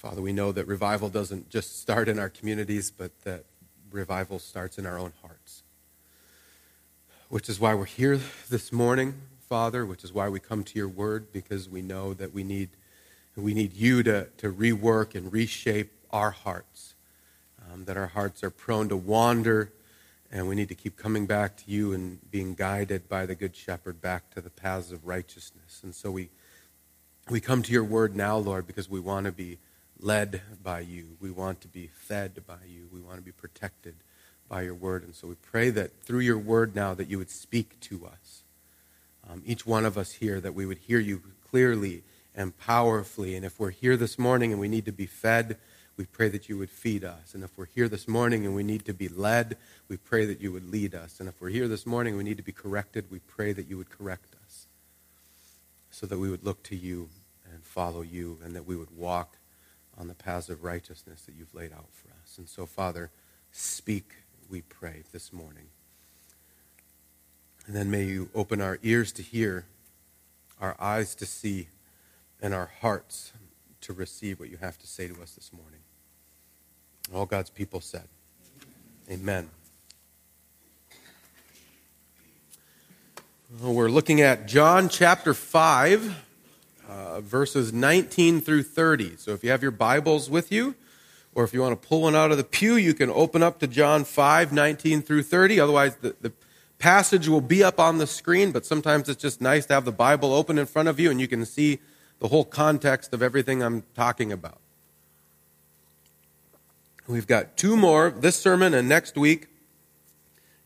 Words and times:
Father, 0.00 0.22
we 0.22 0.32
know 0.32 0.50
that 0.50 0.66
revival 0.66 1.10
doesn't 1.10 1.50
just 1.50 1.78
start 1.78 2.08
in 2.08 2.18
our 2.18 2.30
communities, 2.30 2.90
but 2.90 3.10
that 3.24 3.44
revival 3.92 4.38
starts 4.38 4.78
in 4.78 4.86
our 4.86 4.98
own 4.98 5.12
hearts. 5.20 5.62
Which 7.28 7.50
is 7.50 7.60
why 7.60 7.74
we're 7.74 7.84
here 7.84 8.18
this 8.48 8.72
morning, 8.72 9.12
Father, 9.46 9.84
which 9.84 10.02
is 10.02 10.10
why 10.10 10.30
we 10.30 10.40
come 10.40 10.64
to 10.64 10.78
your 10.78 10.88
word, 10.88 11.30
because 11.34 11.68
we 11.68 11.82
know 11.82 12.14
that 12.14 12.32
we 12.32 12.42
need, 12.42 12.70
we 13.36 13.52
need 13.52 13.74
you 13.74 14.02
to, 14.04 14.28
to 14.38 14.50
rework 14.50 15.14
and 15.14 15.30
reshape 15.30 15.92
our 16.10 16.30
hearts, 16.30 16.94
um, 17.70 17.84
that 17.84 17.98
our 17.98 18.06
hearts 18.06 18.42
are 18.42 18.48
prone 18.48 18.88
to 18.88 18.96
wander, 18.96 19.70
and 20.32 20.48
we 20.48 20.54
need 20.54 20.70
to 20.70 20.74
keep 20.74 20.96
coming 20.96 21.26
back 21.26 21.58
to 21.58 21.64
you 21.70 21.92
and 21.92 22.30
being 22.30 22.54
guided 22.54 23.06
by 23.06 23.26
the 23.26 23.34
Good 23.34 23.54
Shepherd 23.54 24.00
back 24.00 24.30
to 24.30 24.40
the 24.40 24.48
paths 24.48 24.92
of 24.92 25.06
righteousness. 25.06 25.80
And 25.82 25.94
so 25.94 26.10
we, 26.10 26.30
we 27.28 27.38
come 27.38 27.60
to 27.60 27.70
your 27.70 27.84
word 27.84 28.16
now, 28.16 28.38
Lord, 28.38 28.66
because 28.66 28.88
we 28.88 28.98
want 28.98 29.26
to 29.26 29.32
be 29.32 29.58
led 30.02 30.42
by 30.62 30.80
you. 30.80 31.16
We 31.20 31.30
want 31.30 31.60
to 31.62 31.68
be 31.68 31.88
fed 31.92 32.42
by 32.46 32.64
you. 32.66 32.88
We 32.92 33.00
want 33.00 33.16
to 33.16 33.22
be 33.22 33.32
protected 33.32 33.96
by 34.48 34.62
your 34.62 34.74
word. 34.74 35.04
And 35.04 35.14
so 35.14 35.28
we 35.28 35.34
pray 35.36 35.70
that 35.70 36.02
through 36.02 36.20
your 36.20 36.38
word 36.38 36.74
now 36.74 36.94
that 36.94 37.08
you 37.08 37.18
would 37.18 37.30
speak 37.30 37.78
to 37.80 38.06
us. 38.06 38.42
Um, 39.28 39.42
each 39.46 39.66
one 39.66 39.84
of 39.84 39.96
us 39.96 40.12
here, 40.12 40.40
that 40.40 40.54
we 40.54 40.66
would 40.66 40.78
hear 40.78 40.98
you 40.98 41.22
clearly 41.48 42.02
and 42.34 42.56
powerfully. 42.58 43.36
And 43.36 43.44
if 43.44 43.60
we're 43.60 43.70
here 43.70 43.96
this 43.96 44.18
morning 44.18 44.50
and 44.50 44.60
we 44.60 44.68
need 44.68 44.86
to 44.86 44.92
be 44.92 45.06
fed, 45.06 45.56
we 45.96 46.06
pray 46.06 46.28
that 46.30 46.48
you 46.48 46.56
would 46.58 46.70
feed 46.70 47.04
us. 47.04 47.34
And 47.34 47.44
if 47.44 47.56
we're 47.56 47.66
here 47.66 47.88
this 47.88 48.08
morning 48.08 48.46
and 48.46 48.54
we 48.54 48.62
need 48.62 48.84
to 48.86 48.94
be 48.94 49.08
led, 49.08 49.56
we 49.88 49.96
pray 49.96 50.24
that 50.24 50.40
you 50.40 50.50
would 50.50 50.70
lead 50.70 50.94
us. 50.94 51.20
And 51.20 51.28
if 51.28 51.40
we're 51.40 51.50
here 51.50 51.68
this 51.68 51.86
morning 51.86 52.14
and 52.14 52.18
we 52.18 52.24
need 52.24 52.38
to 52.38 52.42
be 52.42 52.52
corrected, 52.52 53.10
we 53.10 53.18
pray 53.18 53.52
that 53.52 53.68
you 53.68 53.76
would 53.76 53.90
correct 53.90 54.34
us 54.46 54.66
so 55.90 56.06
that 56.06 56.18
we 56.18 56.30
would 56.30 56.44
look 56.44 56.62
to 56.64 56.76
you 56.76 57.08
and 57.52 57.62
follow 57.62 58.00
you 58.00 58.38
and 58.42 58.56
that 58.56 58.66
we 58.66 58.76
would 58.76 58.96
walk 58.96 59.36
on 60.00 60.08
the 60.08 60.14
paths 60.14 60.48
of 60.48 60.64
righteousness 60.64 61.20
that 61.22 61.34
you've 61.36 61.54
laid 61.54 61.72
out 61.72 61.90
for 61.92 62.08
us. 62.22 62.38
And 62.38 62.48
so, 62.48 62.64
Father, 62.64 63.10
speak, 63.52 64.14
we 64.48 64.62
pray, 64.62 65.02
this 65.12 65.30
morning. 65.30 65.66
And 67.66 67.76
then 67.76 67.90
may 67.90 68.04
you 68.04 68.30
open 68.34 68.62
our 68.62 68.78
ears 68.82 69.12
to 69.12 69.22
hear, 69.22 69.66
our 70.58 70.74
eyes 70.80 71.14
to 71.16 71.26
see, 71.26 71.68
and 72.40 72.54
our 72.54 72.70
hearts 72.80 73.32
to 73.82 73.92
receive 73.92 74.40
what 74.40 74.48
you 74.48 74.56
have 74.56 74.78
to 74.78 74.86
say 74.86 75.06
to 75.06 75.20
us 75.20 75.32
this 75.32 75.52
morning. 75.52 75.80
All 77.14 77.26
God's 77.26 77.50
people 77.50 77.82
said, 77.82 78.08
Amen. 79.10 79.50
Well, 83.60 83.74
we're 83.74 83.90
looking 83.90 84.22
at 84.22 84.48
John 84.48 84.88
chapter 84.88 85.34
5 85.34 86.29
uh, 86.90 87.20
verses 87.20 87.72
19 87.72 88.40
through 88.40 88.64
30. 88.64 89.16
So 89.16 89.30
if 89.32 89.44
you 89.44 89.50
have 89.50 89.62
your 89.62 89.70
Bibles 89.70 90.28
with 90.28 90.50
you, 90.50 90.74
or 91.34 91.44
if 91.44 91.54
you 91.54 91.60
want 91.60 91.80
to 91.80 91.88
pull 91.88 92.02
one 92.02 92.16
out 92.16 92.32
of 92.32 92.36
the 92.36 92.44
pew, 92.44 92.74
you 92.74 92.94
can 92.94 93.10
open 93.10 93.42
up 93.42 93.60
to 93.60 93.68
John 93.68 94.04
5, 94.04 94.52
19 94.52 95.02
through 95.02 95.22
30. 95.22 95.60
Otherwise, 95.60 95.94
the, 95.96 96.16
the 96.20 96.32
passage 96.80 97.28
will 97.28 97.40
be 97.40 97.62
up 97.62 97.78
on 97.78 97.98
the 97.98 98.06
screen, 98.06 98.50
but 98.50 98.66
sometimes 98.66 99.08
it's 99.08 99.22
just 99.22 99.40
nice 99.40 99.66
to 99.66 99.74
have 99.74 99.84
the 99.84 99.92
Bible 99.92 100.34
open 100.34 100.58
in 100.58 100.66
front 100.66 100.88
of 100.88 100.98
you 100.98 101.10
and 101.10 101.20
you 101.20 101.28
can 101.28 101.46
see 101.46 101.78
the 102.18 102.28
whole 102.28 102.44
context 102.44 103.14
of 103.14 103.22
everything 103.22 103.62
I'm 103.62 103.84
talking 103.94 104.32
about. 104.32 104.58
We've 107.06 107.26
got 107.26 107.56
two 107.56 107.76
more 107.76 108.10
this 108.10 108.36
sermon 108.36 108.74
and 108.74 108.88
next 108.88 109.16
week 109.16 109.46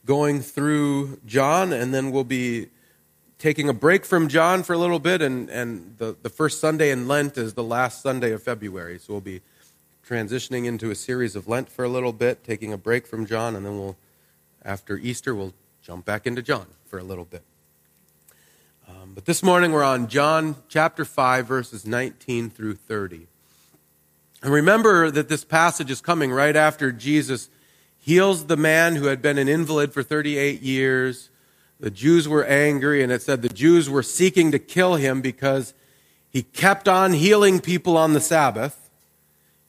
going 0.04 0.40
through 0.40 1.20
John, 1.24 1.72
and 1.72 1.94
then 1.94 2.10
we'll 2.10 2.24
be 2.24 2.68
taking 3.44 3.68
a 3.68 3.74
break 3.74 4.06
from 4.06 4.26
John 4.26 4.62
for 4.62 4.72
a 4.72 4.78
little 4.78 4.98
bit, 4.98 5.20
and, 5.20 5.50
and 5.50 5.96
the, 5.98 6.16
the 6.22 6.30
first 6.30 6.60
Sunday 6.60 6.90
in 6.90 7.06
Lent 7.06 7.36
is 7.36 7.52
the 7.52 7.62
last 7.62 8.00
Sunday 8.00 8.32
of 8.32 8.42
February. 8.42 8.98
So 8.98 9.12
we'll 9.12 9.20
be 9.20 9.42
transitioning 10.08 10.64
into 10.64 10.90
a 10.90 10.94
series 10.94 11.36
of 11.36 11.46
Lent 11.46 11.68
for 11.68 11.84
a 11.84 11.88
little 11.90 12.14
bit, 12.14 12.42
taking 12.42 12.72
a 12.72 12.78
break 12.78 13.06
from 13.06 13.26
John, 13.26 13.54
and 13.54 13.66
then 13.66 13.78
we'll, 13.78 13.98
after 14.64 14.96
Easter, 14.96 15.34
we'll 15.34 15.52
jump 15.82 16.06
back 16.06 16.26
into 16.26 16.40
John 16.40 16.68
for 16.86 16.98
a 16.98 17.02
little 17.02 17.26
bit. 17.26 17.42
Um, 18.88 19.12
but 19.14 19.26
this 19.26 19.42
morning 19.42 19.72
we're 19.72 19.84
on 19.84 20.08
John 20.08 20.56
chapter 20.70 21.04
5, 21.04 21.46
verses 21.46 21.84
19 21.84 22.48
through 22.48 22.76
30. 22.76 23.26
And 24.42 24.54
remember 24.54 25.10
that 25.10 25.28
this 25.28 25.44
passage 25.44 25.90
is 25.90 26.00
coming 26.00 26.32
right 26.32 26.56
after 26.56 26.90
Jesus 26.90 27.50
heals 27.98 28.46
the 28.46 28.56
man 28.56 28.96
who 28.96 29.08
had 29.08 29.20
been 29.20 29.36
an 29.36 29.48
invalid 29.48 29.92
for 29.92 30.02
38 30.02 30.62
years 30.62 31.28
the 31.80 31.90
Jews 31.90 32.28
were 32.28 32.44
angry, 32.44 33.02
and 33.02 33.10
it 33.12 33.22
said 33.22 33.42
the 33.42 33.48
Jews 33.48 33.90
were 33.90 34.02
seeking 34.02 34.52
to 34.52 34.58
kill 34.58 34.94
him 34.94 35.20
because 35.20 35.74
he 36.30 36.42
kept 36.42 36.88
on 36.88 37.12
healing 37.12 37.60
people 37.60 37.96
on 37.96 38.12
the 38.12 38.20
Sabbath, 38.20 38.90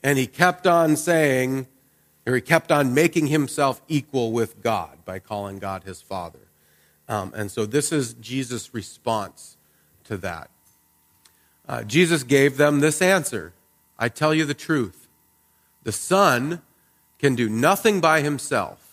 and 0.03 0.17
he 0.17 0.27
kept 0.27 0.65
on 0.67 0.95
saying, 0.95 1.67
or 2.25 2.35
he 2.35 2.41
kept 2.41 2.71
on 2.71 2.93
making 2.93 3.27
himself 3.27 3.81
equal 3.87 4.31
with 4.31 4.61
God 4.61 5.03
by 5.05 5.19
calling 5.19 5.59
God 5.59 5.83
his 5.83 6.01
Father. 6.01 6.39
Um, 7.07 7.33
and 7.35 7.51
so 7.51 7.65
this 7.65 7.91
is 7.91 8.13
Jesus' 8.15 8.73
response 8.73 9.57
to 10.05 10.17
that. 10.17 10.49
Uh, 11.67 11.83
Jesus 11.83 12.23
gave 12.23 12.57
them 12.57 12.79
this 12.79 13.01
answer 13.01 13.53
I 13.97 14.09
tell 14.09 14.33
you 14.33 14.45
the 14.45 14.53
truth. 14.53 15.07
The 15.83 15.91
Son 15.91 16.61
can 17.19 17.35
do 17.35 17.47
nothing 17.47 18.01
by 18.01 18.21
himself. 18.21 18.84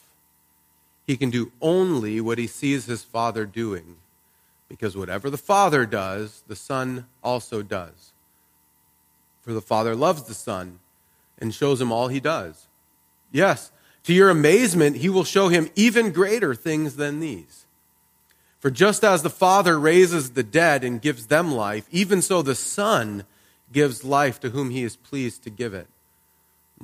He 1.13 1.19
can 1.19 1.29
do 1.29 1.53
only 1.61 2.23
what 2.23 2.39
he 2.39 2.47
sees 2.47 2.87
his 2.87 3.05
Father 3.05 3.45
doing, 3.45 3.97
because 4.67 4.97
whatever 4.97 5.29
the 5.29 5.37
Father 5.37 5.85
does, 5.85 6.43
the 6.49 6.57
Son 6.57 7.05
also 7.23 7.61
does. 7.61 8.13
For 9.43 9.53
the 9.53 9.61
Father 9.61 9.95
loves 9.95 10.23
the 10.23 10.33
Son 10.33 10.79
and 11.39 11.53
shows 11.53 11.83
him 11.83 11.93
all 11.93 12.09
he 12.09 12.19
does. 12.19 12.67
Yes, 13.31 13.73
to 14.05 14.15
your 14.15 14.31
amazement, 14.31 14.97
he 14.97 15.11
will 15.11 15.23
show 15.23 15.49
him 15.49 15.69
even 15.77 16.13
greater 16.13 16.55
things 16.55 16.97
than 16.97 17.21
these. 17.21 17.67
For 18.59 18.71
just 18.71 19.05
as 19.05 19.23
the 19.23 19.29
Father 19.29 19.79
raises 19.79 20.31
the 20.31 20.43
dead 20.43 20.83
and 20.83 21.03
gives 21.03 21.27
them 21.27 21.53
life, 21.53 21.87
even 21.91 22.23
so 22.23 22.41
the 22.41 22.55
Son 22.55 23.25
gives 23.71 24.03
life 24.03 24.41
to 24.41 24.49
whom 24.49 24.71
he 24.71 24.83
is 24.83 24.97
pleased 24.97 25.43
to 25.43 25.51
give 25.51 25.75
it. 25.75 25.89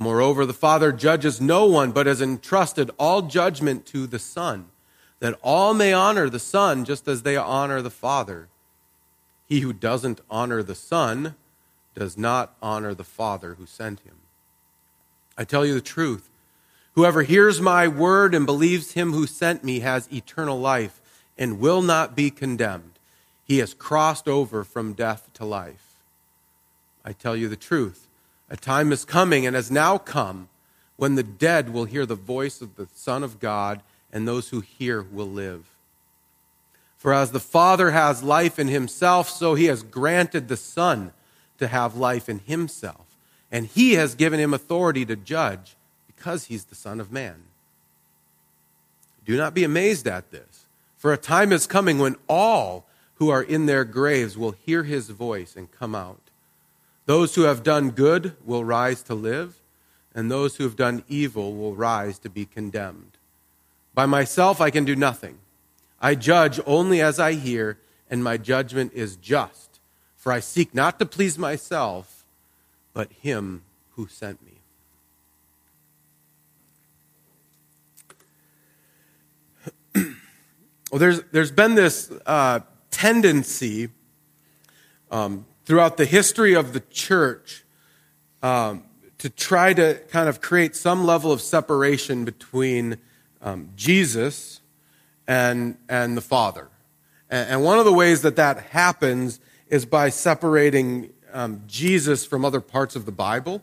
Moreover, 0.00 0.47
the 0.47 0.53
Father 0.53 0.92
judges 0.92 1.41
no 1.41 1.66
one, 1.66 1.91
but 1.91 2.06
has 2.06 2.22
entrusted 2.22 2.92
all 2.98 3.22
judgment 3.22 3.84
to 3.86 4.06
the 4.06 4.20
Son, 4.20 4.66
that 5.19 5.36
all 5.42 5.75
may 5.75 5.92
honor 5.92 6.31
the 6.31 6.38
Son 6.38 6.84
just 6.84 7.09
as 7.09 7.22
they 7.22 7.36
honor 7.36 7.82
the 7.82 7.91
Father. 7.91 8.47
He 9.48 9.60
who 9.60 9.72
doesn't 9.72 10.20
honor 10.31 10.62
the 10.62 10.76
Son 10.76 11.34
does 11.97 12.16
not 12.16 12.54
honor 12.62 12.94
the 12.94 13.03
Father 13.03 13.54
who 13.54 13.66
sent 13.66 14.00
him. 14.00 14.14
I 15.36 15.42
tell 15.42 15.66
you 15.66 15.75
the 15.75 15.81
truth. 15.81 16.30
Whoever 16.94 17.22
hears 17.22 17.60
my 17.60 17.88
word 17.88 18.36
and 18.36 18.47
believes 18.47 18.92
him 18.92 19.12
who 19.12 19.26
sent 19.26 19.65
me 19.65 19.80
has 19.80 20.12
eternal 20.12 20.60
life 20.60 21.00
and 21.36 21.59
will 21.59 21.82
not 21.82 22.15
be 22.15 22.30
condemned. 22.30 22.92
He 23.44 23.59
has 23.59 23.75
crossed 23.75 24.28
over 24.28 24.62
from 24.62 24.92
death 24.92 25.28
to 25.34 25.44
life. 25.44 25.97
I 27.04 27.12
tell 27.12 27.34
you 27.34 27.48
the 27.48 27.56
truth. 27.56 28.07
A 28.50 28.56
time 28.56 28.92
is 28.92 29.04
coming 29.04 29.47
and 29.47 29.54
has 29.54 29.70
now 29.70 29.98
come 29.98 30.48
when 30.97 31.14
the 31.14 31.22
dead 31.22 31.70
will 31.70 31.84
hear 31.84 32.06
the 32.06 32.14
voice 32.14 32.60
of 32.60 32.76
the 32.76 32.88
Son 32.94 33.22
of 33.22 33.38
God, 33.38 33.82
and 34.12 34.26
those 34.26 34.48
who 34.48 34.60
hear 34.60 35.03
will 35.03 35.31
live. 35.31 35.66
For 36.97 37.14
as 37.14 37.31
the 37.31 37.38
Father 37.38 37.92
has 37.92 38.22
life 38.25 38.59
in 38.59 38.66
himself, 38.66 39.28
so 39.31 39.54
he 39.54 39.66
has 39.66 39.84
granted 39.84 40.48
the 40.48 40.56
Son 40.56 41.12
to 41.59 41.69
have 41.69 41.97
life 41.97 42.28
in 42.28 42.41
himself. 42.41 43.06
And 43.53 43.66
he 43.66 43.92
has 43.94 44.16
given 44.16 44.41
him 44.41 44.53
authority 44.53 45.06
to 45.06 45.15
judge 45.15 45.76
because 46.06 46.47
he's 46.47 46.65
the 46.65 46.75
Son 46.75 47.00
of 47.00 47.12
Man. 47.12 47.44
Do 49.25 49.36
not 49.36 49.54
be 49.54 49.62
amazed 49.62 50.09
at 50.09 50.30
this, 50.32 50.66
for 50.97 51.12
a 51.12 51.19
time 51.19 51.53
is 51.53 51.66
coming 51.66 51.98
when 51.98 52.16
all 52.28 52.86
who 53.16 53.28
are 53.28 53.42
in 53.42 53.66
their 53.66 53.84
graves 53.84 54.36
will 54.36 54.53
hear 54.53 54.82
his 54.82 55.10
voice 55.10 55.54
and 55.54 55.70
come 55.70 55.94
out. 55.94 56.28
Those 57.08 57.34
who 57.36 57.42
have 57.44 57.62
done 57.62 57.92
good 57.92 58.36
will 58.44 58.64
rise 58.66 59.00
to 59.04 59.14
live, 59.14 59.62
and 60.15 60.30
those 60.30 60.56
who 60.56 60.65
have 60.65 60.77
done 60.77 61.04
evil 61.09 61.54
will 61.54 61.74
rise 61.74 62.18
to 62.18 62.28
be 62.28 62.44
condemned. 62.44 63.16
By 63.94 64.04
myself 64.04 64.60
I 64.60 64.68
can 64.68 64.84
do 64.84 64.94
nothing. 64.94 65.38
I 66.03 66.15
judge 66.15 66.60
only 66.66 67.00
as 67.00 67.18
I 67.18 67.33
hear, 67.33 67.78
and 68.10 68.22
my 68.22 68.36
judgment 68.36 68.92
is 68.92 69.16
just. 69.16 69.80
For 70.18 70.33
I 70.33 70.41
seek 70.41 70.74
not 70.74 70.98
to 70.98 71.06
please 71.06 71.38
myself, 71.38 72.27
but 72.92 73.10
him 73.10 73.62
who 73.92 74.06
sent 74.06 74.41
me. 74.44 74.59
well, 80.92 80.98
there's, 80.98 81.22
there's 81.33 81.53
been 81.53 81.74
this 81.74 82.12
uh, 82.27 82.60
tendency 82.91 83.88
um, 85.10 85.47
throughout 85.68 85.98
the 85.98 86.06
history 86.06 86.54
of 86.54 86.72
the 86.72 86.80
church 86.80 87.62
um, 88.42 88.82
to 89.18 89.28
try 89.28 89.74
to 89.74 90.00
kind 90.09 90.26
of 90.26 90.41
create 90.41 90.74
some 90.74 91.04
level 91.04 91.30
of 91.30 91.42
separation 91.42 92.24
between 92.24 92.97
um, 93.42 93.68
Jesus 93.76 94.62
and, 95.26 95.76
and 95.86 96.16
the 96.16 96.22
Father. 96.22 96.70
And, 97.28 97.50
and, 97.50 97.62
one 97.62 97.78
of 97.78 97.84
the 97.84 97.92
ways 97.92 98.22
that 98.22 98.36
that 98.36 98.60
happens 98.70 99.41
is 99.66 99.84
by 99.84 100.09
separating 100.09 101.12
um, 101.34 101.62
Jesus 101.66 102.24
from 102.24 102.47
other 102.47 102.62
parts 102.62 102.97
of 102.97 103.04
the 103.04 103.12
Bible. 103.12 103.62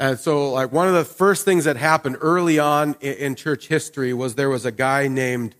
And 0.00 0.18
so, 0.18 0.50
like, 0.50 0.72
one 0.72 0.88
of 0.88 0.94
the 0.94 1.04
first 1.04 1.44
things 1.44 1.62
that 1.62 1.76
happened 1.76 2.16
early 2.20 2.58
on 2.58 2.96
in, 3.00 3.14
in 3.14 3.34
church 3.36 3.68
history 3.68 4.12
was 4.12 4.34
there 4.34 4.50
was 4.50 4.66
a 4.66 4.72
guy 4.72 5.06
named 5.06 5.54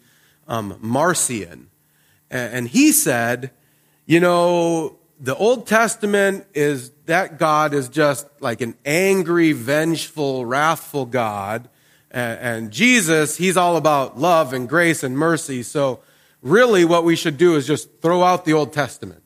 um, 0.48 0.76
Marcion. 0.80 1.70
And, 2.28 2.54
and 2.54 2.68
he 2.68 2.90
said, 2.90 3.52
you 4.04 4.18
know, 4.18 4.98
the 5.18 5.34
Old 5.34 5.66
Testament 5.66 6.46
is 6.54 6.90
that 7.06 7.38
God 7.38 7.72
is 7.72 7.88
just 7.88 8.26
like 8.40 8.60
an 8.60 8.74
angry, 8.84 9.52
vengeful, 9.52 10.44
wrathful 10.44 11.06
God. 11.06 11.68
And, 12.10 12.38
and 12.40 12.70
Jesus, 12.70 13.36
he's 13.36 13.56
all 13.56 13.76
about 13.76 14.18
love 14.18 14.52
and 14.52 14.68
grace 14.68 15.02
and 15.02 15.16
mercy. 15.16 15.62
So, 15.62 16.00
really, 16.42 16.84
what 16.84 17.04
we 17.04 17.16
should 17.16 17.38
do 17.38 17.56
is 17.56 17.66
just 17.66 18.00
throw 18.02 18.22
out 18.22 18.44
the 18.44 18.52
Old 18.52 18.72
Testament 18.72 19.22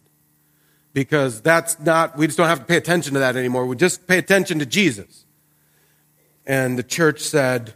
because 0.93 1.41
that's 1.41 1.79
not, 1.81 2.17
we 2.17 2.27
just 2.27 2.39
don't 2.39 2.49
have 2.49 2.61
to 2.61 2.65
pay 2.65 2.77
attention 2.77 3.15
to 3.15 3.21
that 3.21 3.37
anymore. 3.37 3.67
We 3.67 3.77
just 3.77 4.07
pay 4.07 4.19
attention 4.19 4.59
to 4.61 4.67
Jesus. 4.67 5.27
And 6.47 6.79
the 6.79 6.83
church 6.83 7.21
said, 7.21 7.75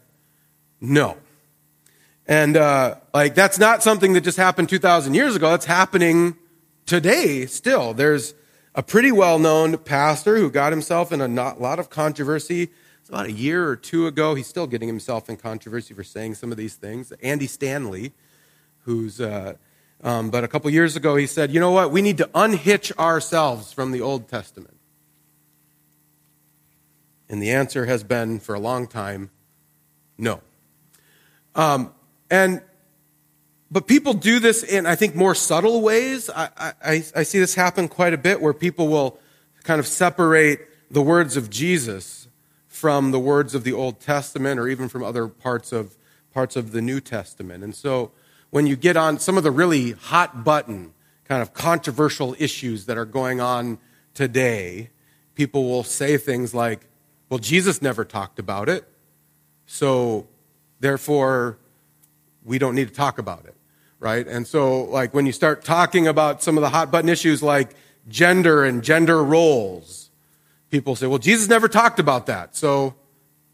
no. 0.81 1.16
And, 2.26 2.56
uh, 2.56 2.96
like, 3.12 3.34
that's 3.34 3.58
not 3.58 3.82
something 3.82 4.14
that 4.14 4.22
just 4.22 4.38
happened 4.38 4.69
2,000 4.69 5.14
years 5.14 5.37
ago. 5.37 5.50
That's 5.50 5.66
happening 5.66 6.37
today 6.86 7.46
still. 7.46 7.94
There's 7.94 8.34
a 8.75 8.82
pretty 8.82 9.12
well 9.12 9.38
known 9.38 9.78
pastor 9.78 10.36
who 10.36 10.50
got 10.50 10.72
himself 10.72 11.12
in 11.12 11.20
a 11.20 11.28
lot 11.28 11.78
of 11.78 11.90
controversy. 11.90 12.70
It's 13.00 13.08
about 13.08 13.26
a 13.26 13.32
year 13.32 13.69
or 13.69 13.76
two 13.76 14.06
ago. 14.06 14.34
He's 14.34 14.46
still 14.46 14.66
getting 14.66 14.88
himself 14.88 15.28
in 15.28 15.36
controversy 15.36 15.94
for 15.94 16.02
saying 16.02 16.34
some 16.34 16.50
of 16.50 16.56
these 16.56 16.75
things. 16.75 17.12
Andy 17.22 17.46
Stanley, 17.46 18.12
who's, 18.84 19.20
uh, 19.20 19.54
um, 20.02 20.31
but 20.31 20.42
a 20.42 20.48
couple 20.48 20.70
years 20.70 20.96
ago, 20.96 21.16
he 21.16 21.26
said, 21.26 21.52
you 21.52 21.60
know 21.60 21.70
what? 21.70 21.90
We 21.90 22.02
need 22.02 22.19
to 22.19 22.31
unhitch 22.34 22.96
ourselves 22.98 23.72
from 23.72 23.92
the 23.92 24.00
Old 24.00 24.28
Testament. 24.28 24.76
And 27.28 27.42
the 27.42 27.50
answer 27.50 27.87
has 27.87 28.04
been 28.04 28.40
for 28.40 28.54
a 28.54 28.60
long 28.60 28.87
time 28.87 29.30
no. 30.16 30.40
Um, 31.54 31.92
and 32.30 32.62
but 33.70 33.87
people 33.87 34.14
do 34.14 34.38
this 34.38 34.62
in, 34.62 34.87
I 34.87 34.94
think, 34.94 35.14
more 35.14 35.34
subtle 35.34 35.81
ways. 35.81 36.31
I, 36.31 36.49
I, 36.56 37.05
I 37.14 37.22
see 37.22 37.38
this 37.38 37.55
happen 37.55 37.88
quite 37.88 38.12
a 38.12 38.19
bit 38.19 38.40
where 38.40 38.52
people 38.52 38.88
will 38.88 39.19
kind 39.64 39.81
of 39.81 39.87
separate 39.87 40.61
the 40.90 41.02
words 41.02 41.37
of 41.37 41.50
Jesus 41.50 42.28
from 42.69 43.11
the 43.11 43.19
words 43.19 43.55
of 43.55 43.64
the 43.64 43.72
Old 43.72 44.00
Testament 44.00 44.61
or 44.61 44.69
even 44.69 44.88
from 44.88 45.02
other 45.02 45.26
parts 45.26 45.72
of 45.72 45.96
parts 46.32 46.56
of 46.56 46.72
the 46.72 46.82
New 46.82 47.00
Testament. 47.00 47.62
And 47.64 47.75
so 47.75 48.11
when 48.50 48.66
you 48.66 48.76
get 48.76 48.96
on 48.96 49.19
some 49.19 49.37
of 49.38 49.44
the 49.44 49.50
really 49.50 49.93
hot 49.93 50.44
button, 50.44 50.93
kind 51.25 51.40
of 51.40 51.55
controversial 51.55 52.37
issues 52.38 52.87
that 52.87 52.99
are 52.99 53.05
going 53.05 53.40
on 53.40 53.78
today, 54.12 54.90
people 55.34 55.64
will 55.64 55.84
say 55.84 56.19
things 56.19 56.52
like, 56.52 56.87
well, 57.28 57.38
Jesus 57.38 57.81
never 57.81 58.05
talked 58.05 58.38
about 58.38 58.69
it, 58.69 58.84
so 59.66 60.26
therefore 60.81 61.58
we 62.44 62.58
don't 62.58 62.75
need 62.75 62.88
to 62.88 62.94
talk 62.94 63.19
about 63.19 63.44
it, 63.46 63.55
right? 63.99 64.26
And 64.26 64.46
so, 64.46 64.85
like, 64.85 65.14
when 65.14 65.26
you 65.26 65.32
start 65.32 65.64
talking 65.64 66.06
about 66.06 66.43
some 66.43 66.56
of 66.56 66.62
the 66.62 66.70
hot 66.70 66.91
button 66.91 67.08
issues 67.08 67.43
like 67.43 67.75
gender 68.08 68.64
and 68.64 68.82
gender 68.82 69.25
roles, 69.25 70.11
people 70.70 70.94
say, 70.96 71.06
well, 71.06 71.19
Jesus 71.19 71.49
never 71.49 71.69
talked 71.69 71.99
about 71.99 72.26
that, 72.26 72.55
so 72.55 72.94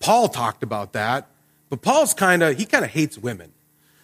Paul 0.00 0.28
talked 0.28 0.62
about 0.62 0.92
that, 0.94 1.28
but 1.68 1.82
Paul's 1.82 2.14
kind 2.14 2.42
of, 2.42 2.58
he 2.58 2.66
kind 2.66 2.84
of 2.84 2.90
hates 2.90 3.16
women. 3.16 3.52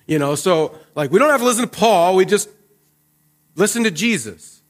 You 0.07 0.21
know, 0.21 0.37
so 0.37 0.79
like 0.95 1.11
we 1.11 1.19
don't 1.19 1.31
have 1.31 1.41
to 1.41 1.47
listen 1.47 1.65
to 1.65 1.71
Paul, 1.71 2.15
we 2.15 2.25
just 2.25 2.49
listen 3.57 3.83
to 3.85 3.91
Jesus. 3.91 4.63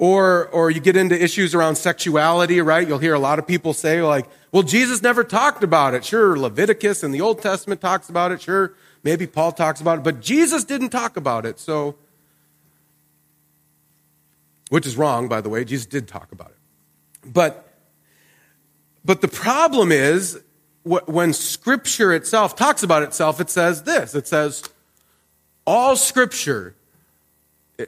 Or, 0.00 0.46
or 0.48 0.70
you 0.70 0.78
get 0.80 0.96
into 0.96 1.20
issues 1.20 1.56
around 1.56 1.74
sexuality, 1.74 2.60
right? 2.60 2.86
You'll 2.86 2.98
hear 2.98 3.14
a 3.14 3.18
lot 3.18 3.40
of 3.40 3.48
people 3.48 3.72
say, 3.72 4.00
like, 4.00 4.26
well, 4.52 4.62
Jesus 4.62 5.02
never 5.02 5.24
talked 5.24 5.64
about 5.64 5.92
it. 5.94 6.04
Sure, 6.04 6.38
Leviticus 6.38 7.02
and 7.02 7.12
the 7.12 7.20
Old 7.20 7.42
Testament 7.42 7.80
talks 7.80 8.08
about 8.08 8.30
it. 8.30 8.40
Sure, 8.40 8.74
maybe 9.02 9.26
Paul 9.26 9.52
talks 9.52 9.80
about 9.80 9.98
it, 9.98 10.04
but 10.04 10.20
Jesus 10.20 10.64
didn't 10.64 10.90
talk 10.90 11.16
about 11.16 11.46
it. 11.46 11.58
So, 11.58 11.96
which 14.70 14.86
is 14.86 14.96
wrong, 14.96 15.28
by 15.28 15.40
the 15.40 15.48
way. 15.48 15.64
Jesus 15.64 15.86
did 15.86 16.08
talk 16.08 16.32
about 16.32 16.50
it. 16.50 17.32
But, 17.32 17.68
but 19.04 19.20
the 19.20 19.28
problem 19.28 19.92
is 19.92 20.40
when 20.84 21.32
Scripture 21.32 22.12
itself 22.14 22.56
talks 22.56 22.82
about 22.82 23.02
itself, 23.02 23.40
it 23.40 23.50
says 23.50 23.82
this 23.82 24.14
it 24.14 24.26
says, 24.26 24.62
all 25.66 25.96
Scripture 25.96 26.74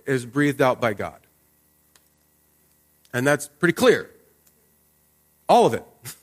is 0.06 0.27
breathed 0.27 0.61
out 0.61 0.81
by 0.81 0.93
God. 0.93 1.19
And 3.13 3.27
that's 3.27 3.49
pretty 3.49 3.73
clear. 3.73 4.11
All 5.49 5.67
of 5.67 5.75
it. 5.75 5.85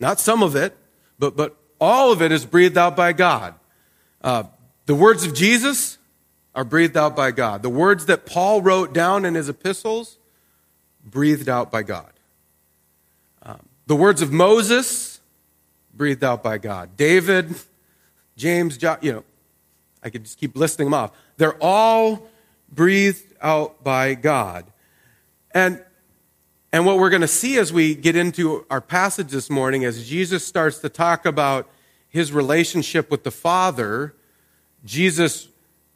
Not 0.00 0.20
some 0.20 0.42
of 0.42 0.54
it, 0.54 0.76
but, 1.18 1.36
but 1.36 1.56
all 1.80 2.12
of 2.12 2.22
it 2.22 2.30
is 2.32 2.44
breathed 2.44 2.78
out 2.78 2.96
by 2.96 3.12
God. 3.12 3.54
Uh, 4.22 4.44
the 4.86 4.94
words 4.94 5.24
of 5.24 5.34
Jesus 5.34 5.98
are 6.54 6.64
breathed 6.64 6.96
out 6.96 7.14
by 7.14 7.30
God. 7.30 7.62
The 7.62 7.68
words 7.68 8.06
that 8.06 8.26
Paul 8.26 8.62
wrote 8.62 8.92
down 8.92 9.24
in 9.24 9.34
his 9.34 9.48
epistles, 9.48 10.18
breathed 11.04 11.48
out 11.48 11.70
by 11.70 11.82
God. 11.82 12.12
Um, 13.42 13.60
the 13.86 13.96
words 13.96 14.22
of 14.22 14.32
Moses, 14.32 15.20
breathed 15.94 16.24
out 16.24 16.42
by 16.42 16.58
God. 16.58 16.96
David, 16.96 17.54
James, 18.36 18.76
John, 18.76 18.98
you 19.02 19.12
know, 19.12 19.24
I 20.02 20.10
could 20.10 20.24
just 20.24 20.38
keep 20.38 20.56
listing 20.56 20.86
them 20.86 20.94
off. 20.94 21.12
They're 21.36 21.60
all 21.62 22.28
breathed 22.70 23.34
out 23.40 23.82
by 23.82 24.14
God. 24.14 24.64
And 25.52 25.84
and 26.70 26.84
what 26.84 26.98
we're 26.98 27.10
going 27.10 27.22
to 27.22 27.28
see 27.28 27.56
as 27.58 27.72
we 27.72 27.94
get 27.94 28.14
into 28.14 28.66
our 28.68 28.80
passage 28.82 29.28
this 29.28 29.48
morning 29.48 29.86
as 29.86 30.06
Jesus 30.06 30.44
starts 30.44 30.78
to 30.80 30.90
talk 30.90 31.24
about 31.24 31.68
his 32.08 32.32
relationship 32.32 33.10
with 33.10 33.24
the 33.24 33.30
Father, 33.30 34.14
Jesus 34.84 35.48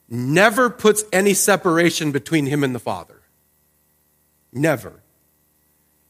never 0.08 0.68
puts 0.68 1.04
any 1.12 1.34
separation 1.34 2.12
between 2.12 2.46
him 2.46 2.62
and 2.62 2.74
the 2.74 2.78
Father. 2.78 3.22
Never. 4.52 5.02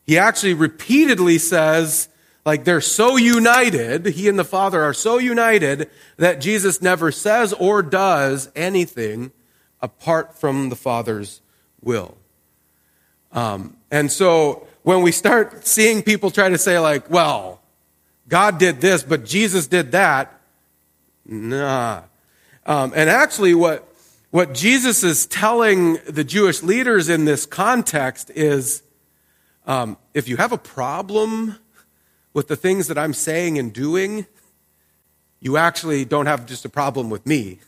He 0.04 0.19
actually 0.19 0.54
repeatedly 0.54 1.38
says, 1.38 2.08
like 2.44 2.64
they're 2.64 2.81
so 2.81 3.16
united, 3.16 4.06
he 4.06 4.28
and 4.28 4.38
the 4.38 4.44
Father 4.44 4.82
are 4.82 4.94
so 4.94 5.19
united 5.19 5.88
that 6.16 6.40
Jesus 6.40 6.82
never 6.82 7.12
says 7.12 7.52
or 7.52 7.82
does 7.82 8.50
anything 8.56 9.31
apart 9.81 10.37
from 10.37 10.69
the 10.69 10.76
Father's 10.76 11.40
will. 11.81 12.16
Um, 13.31 13.76
and 13.90 14.10
so 14.10 14.66
when 14.82 15.02
we 15.02 15.12
start 15.12 15.66
seeing 15.66 16.02
people 16.02 16.32
try 16.32 16.49
to 16.49 16.58
say, 16.58 16.78
like, 16.81 17.08
well, 17.08 17.62
God 18.29 18.59
did 18.59 18.81
this, 18.81 19.02
but 19.02 19.25
Jesus 19.25 19.67
did 19.67 19.93
that, 19.93 20.41
nah. 21.25 22.02
Um, 22.64 22.93
and 22.95 23.11
actually, 23.11 23.55
what, 23.55 23.87
what 24.31 24.55
Jesus 24.55 25.02
is 25.02 25.26
telling 25.26 25.99
the 26.09 26.25
Jewish 26.25 26.62
leaders 26.62 27.09
in 27.09 27.25
this 27.25 27.45
context 27.45 28.31
is 28.31 28.83
um, 29.67 29.97
if 30.14 30.29
you 30.29 30.37
have 30.37 30.52
a 30.52 30.59
problem 30.59 31.57
with 32.33 32.49
the 32.49 32.57
things 32.57 32.88
that 32.88 32.97
I'm 32.97 33.12
saying 33.12 33.59
and 33.59 33.73
doing, 33.73 34.26
you 35.41 35.57
actually 35.57 36.05
don't 36.05 36.26
have 36.26 36.47
just 36.47 36.64
a 36.64 36.69
problem 36.69 37.11
with 37.11 37.26
me. 37.26 37.59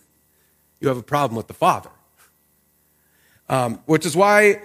You 0.80 0.88
have 0.88 0.96
a 0.96 1.02
problem 1.02 1.36
with 1.36 1.48
the 1.48 1.54
Father. 1.54 1.90
Um, 3.48 3.80
which 3.86 4.06
is 4.06 4.16
why 4.16 4.62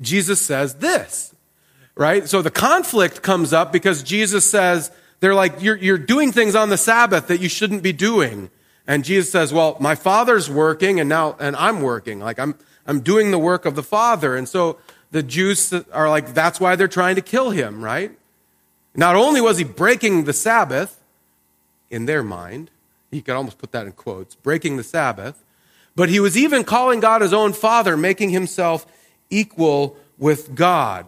Jesus 0.00 0.40
says 0.40 0.76
this, 0.76 1.34
right? 1.94 2.28
So 2.28 2.40
the 2.40 2.50
conflict 2.50 3.22
comes 3.22 3.52
up 3.52 3.72
because 3.72 4.02
Jesus 4.02 4.48
says, 4.48 4.90
they're 5.20 5.34
like, 5.34 5.62
you're, 5.62 5.76
you're 5.76 5.98
doing 5.98 6.32
things 6.32 6.54
on 6.54 6.68
the 6.68 6.76
Sabbath 6.76 7.28
that 7.28 7.40
you 7.40 7.48
shouldn't 7.48 7.82
be 7.82 7.92
doing. 7.92 8.50
And 8.86 9.04
Jesus 9.04 9.30
says, 9.30 9.52
well, 9.52 9.76
my 9.80 9.94
Father's 9.94 10.48
working 10.48 11.00
and 11.00 11.08
now, 11.08 11.36
and 11.40 11.56
I'm 11.56 11.80
working. 11.80 12.20
Like 12.20 12.38
I'm, 12.38 12.54
I'm 12.86 13.00
doing 13.00 13.30
the 13.30 13.38
work 13.38 13.64
of 13.64 13.74
the 13.74 13.82
Father. 13.82 14.36
And 14.36 14.48
so 14.48 14.78
the 15.10 15.22
Jews 15.22 15.72
are 15.92 16.08
like, 16.08 16.34
that's 16.34 16.60
why 16.60 16.76
they're 16.76 16.88
trying 16.88 17.16
to 17.16 17.22
kill 17.22 17.50
him, 17.50 17.82
right? 17.82 18.12
Not 18.94 19.16
only 19.16 19.40
was 19.40 19.58
he 19.58 19.64
breaking 19.64 20.24
the 20.24 20.32
Sabbath, 20.32 21.00
in 21.90 22.06
their 22.06 22.22
mind, 22.22 22.70
you 23.10 23.22
could 23.22 23.34
almost 23.34 23.58
put 23.58 23.72
that 23.72 23.86
in 23.86 23.92
quotes, 23.92 24.34
breaking 24.34 24.76
the 24.76 24.84
Sabbath, 24.84 25.42
but 25.94 26.08
he 26.08 26.20
was 26.20 26.36
even 26.36 26.64
calling 26.64 27.00
God 27.00 27.22
his 27.22 27.32
own 27.32 27.52
father, 27.52 27.96
making 27.96 28.30
himself 28.30 28.86
equal 29.30 29.96
with 30.18 30.54
God. 30.54 31.06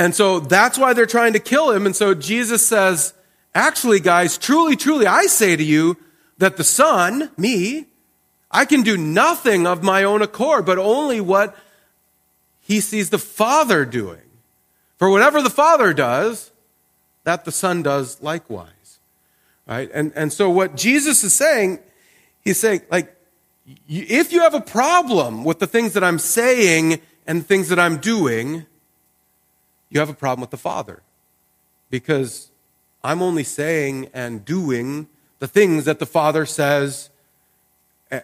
And 0.00 0.14
so 0.14 0.40
that's 0.40 0.78
why 0.78 0.94
they're 0.94 1.04
trying 1.04 1.34
to 1.34 1.38
kill 1.38 1.72
him. 1.72 1.84
And 1.84 1.94
so 1.94 2.14
Jesus 2.14 2.66
says, 2.66 3.12
actually, 3.54 4.00
guys, 4.00 4.38
truly, 4.38 4.74
truly, 4.74 5.06
I 5.06 5.26
say 5.26 5.56
to 5.56 5.62
you 5.62 5.98
that 6.38 6.56
the 6.56 6.64
Son, 6.64 7.30
me, 7.36 7.84
I 8.50 8.64
can 8.64 8.80
do 8.80 8.96
nothing 8.96 9.66
of 9.66 9.82
my 9.82 10.02
own 10.04 10.22
accord, 10.22 10.64
but 10.64 10.78
only 10.78 11.20
what 11.20 11.54
he 12.62 12.80
sees 12.80 13.10
the 13.10 13.18
Father 13.18 13.84
doing. 13.84 14.22
For 14.96 15.10
whatever 15.10 15.42
the 15.42 15.50
Father 15.50 15.92
does, 15.92 16.50
that 17.24 17.44
the 17.44 17.52
Son 17.52 17.82
does 17.82 18.22
likewise. 18.22 19.00
Right? 19.66 19.90
And, 19.92 20.14
and 20.16 20.32
so 20.32 20.48
what 20.48 20.78
Jesus 20.78 21.22
is 21.22 21.34
saying, 21.34 21.78
he's 22.40 22.58
saying, 22.58 22.80
like, 22.90 23.14
if 23.86 24.32
you 24.32 24.40
have 24.40 24.54
a 24.54 24.62
problem 24.62 25.44
with 25.44 25.58
the 25.58 25.66
things 25.66 25.92
that 25.92 26.02
I'm 26.02 26.18
saying 26.18 27.02
and 27.26 27.46
things 27.46 27.68
that 27.68 27.78
I'm 27.78 27.98
doing, 27.98 28.64
you 29.90 30.00
have 30.00 30.08
a 30.08 30.14
problem 30.14 30.40
with 30.40 30.50
the 30.50 30.56
Father. 30.56 31.02
because 31.90 32.50
I'm 33.02 33.22
only 33.22 33.44
saying 33.44 34.10
and 34.14 34.44
doing 34.44 35.08
the 35.40 35.48
things 35.48 35.86
that 35.86 35.98
the 35.98 36.06
Father 36.06 36.46
says 36.46 37.10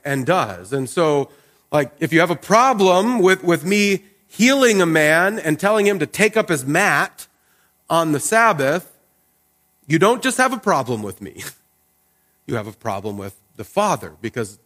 and 0.05 0.27
does. 0.27 0.73
And 0.73 0.89
so, 0.89 1.31
like, 1.73 1.93
if 1.99 2.13
you 2.13 2.21
have 2.21 2.31
a 2.31 2.37
problem 2.37 3.21
with, 3.21 3.43
with 3.43 3.65
me 3.65 4.05
healing 4.27 4.81
a 4.81 4.87
man 4.87 5.39
and 5.39 5.59
telling 5.59 5.87
him 5.87 5.99
to 5.99 6.07
take 6.07 6.37
up 6.37 6.49
his 6.49 6.65
mat 6.65 7.27
on 7.89 8.13
the 8.13 8.21
Sabbath, 8.21 8.97
you 9.87 9.99
don't 9.99 10.23
just 10.23 10.37
have 10.39 10.53
a 10.53 10.59
problem 10.59 11.03
with 11.03 11.21
me. 11.21 11.43
You 12.49 12.55
have 12.55 12.69
a 12.69 12.73
problem 12.73 13.19
with 13.19 13.35
the 13.57 13.65
Father 13.65 14.15
because 14.21 14.61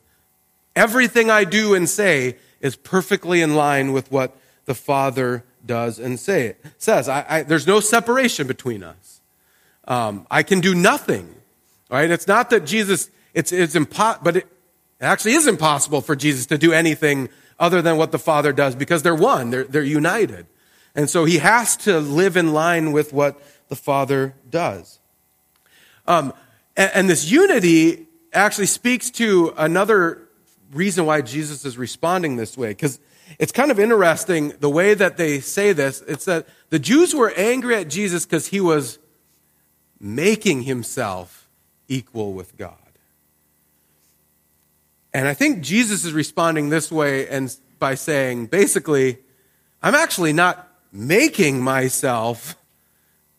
everything 0.76 1.30
I 1.30 1.44
do 1.44 1.74
and 1.74 1.88
say 1.88 2.36
is 2.60 2.76
perfectly 2.76 3.40
in 3.40 3.54
line 3.54 3.94
with 3.94 4.12
what 4.12 4.36
the 4.66 4.74
Father 4.74 5.44
does 5.64 5.98
and 5.98 6.18
say, 6.18 6.46
it, 6.48 6.64
says. 6.78 7.08
I, 7.08 7.24
I, 7.28 7.42
there's 7.42 7.66
no 7.66 7.80
separation 7.80 8.46
between 8.46 8.82
us. 8.82 9.20
Um, 9.86 10.26
I 10.30 10.42
can 10.42 10.60
do 10.60 10.74
nothing. 10.74 11.34
Right? 11.90 12.10
It's 12.10 12.28
not 12.28 12.50
that 12.50 12.64
Jesus, 12.64 13.10
it's, 13.34 13.52
it's 13.52 13.74
impo- 13.74 14.22
but 14.22 14.36
it, 14.36 14.46
it 15.00 15.04
actually 15.04 15.32
is 15.32 15.46
impossible 15.46 16.00
for 16.00 16.14
Jesus 16.14 16.46
to 16.46 16.58
do 16.58 16.72
anything 16.72 17.28
other 17.58 17.82
than 17.82 17.96
what 17.96 18.12
the 18.12 18.18
Father 18.18 18.52
does 18.52 18.74
because 18.74 19.02
they're 19.02 19.14
one, 19.14 19.50
they're, 19.50 19.64
they're 19.64 19.82
united. 19.82 20.46
And 20.94 21.10
so 21.10 21.24
he 21.24 21.38
has 21.38 21.76
to 21.78 21.98
live 21.98 22.36
in 22.36 22.52
line 22.52 22.92
with 22.92 23.12
what 23.12 23.40
the 23.68 23.76
Father 23.76 24.34
does. 24.48 24.98
Um, 26.06 26.32
and, 26.76 26.90
and 26.94 27.10
this 27.10 27.30
unity 27.30 28.06
actually 28.32 28.66
speaks 28.66 29.10
to 29.12 29.52
another 29.56 30.28
reason 30.72 31.06
why 31.06 31.20
Jesus 31.22 31.64
is 31.64 31.76
responding 31.76 32.36
this 32.36 32.56
way. 32.56 32.68
Because 32.68 33.00
it's 33.38 33.52
kind 33.52 33.70
of 33.70 33.78
interesting 33.78 34.54
the 34.60 34.70
way 34.70 34.94
that 34.94 35.16
they 35.16 35.40
say 35.40 35.72
this. 35.72 36.02
It's 36.06 36.24
that 36.24 36.46
the 36.70 36.78
Jews 36.78 37.14
were 37.14 37.32
angry 37.36 37.76
at 37.76 37.88
Jesus 37.88 38.24
because 38.24 38.48
he 38.48 38.60
was 38.60 38.98
making 40.00 40.62
himself 40.62 41.48
equal 41.88 42.32
with 42.32 42.56
God. 42.56 42.76
And 45.12 45.26
I 45.26 45.34
think 45.34 45.62
Jesus 45.62 46.04
is 46.04 46.12
responding 46.12 46.68
this 46.68 46.90
way 46.90 47.28
and 47.28 47.54
by 47.78 47.94
saying, 47.94 48.46
basically, 48.46 49.18
I'm 49.82 49.94
actually 49.94 50.32
not 50.32 50.68
making 50.92 51.62
myself 51.62 52.56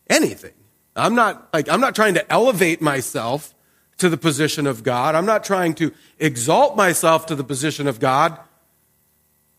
anything. 0.08 0.52
I'm 0.94 1.14
not 1.14 1.48
like 1.54 1.70
I'm 1.70 1.80
not 1.80 1.94
trying 1.94 2.14
to 2.14 2.32
elevate 2.32 2.82
myself 2.82 3.54
to 4.02 4.08
the 4.08 4.16
position 4.16 4.66
of 4.66 4.82
God. 4.82 5.14
I'm 5.14 5.26
not 5.26 5.44
trying 5.44 5.74
to 5.74 5.92
exalt 6.18 6.76
myself 6.76 7.26
to 7.26 7.36
the 7.36 7.44
position 7.44 7.86
of 7.86 8.00
God. 8.00 8.36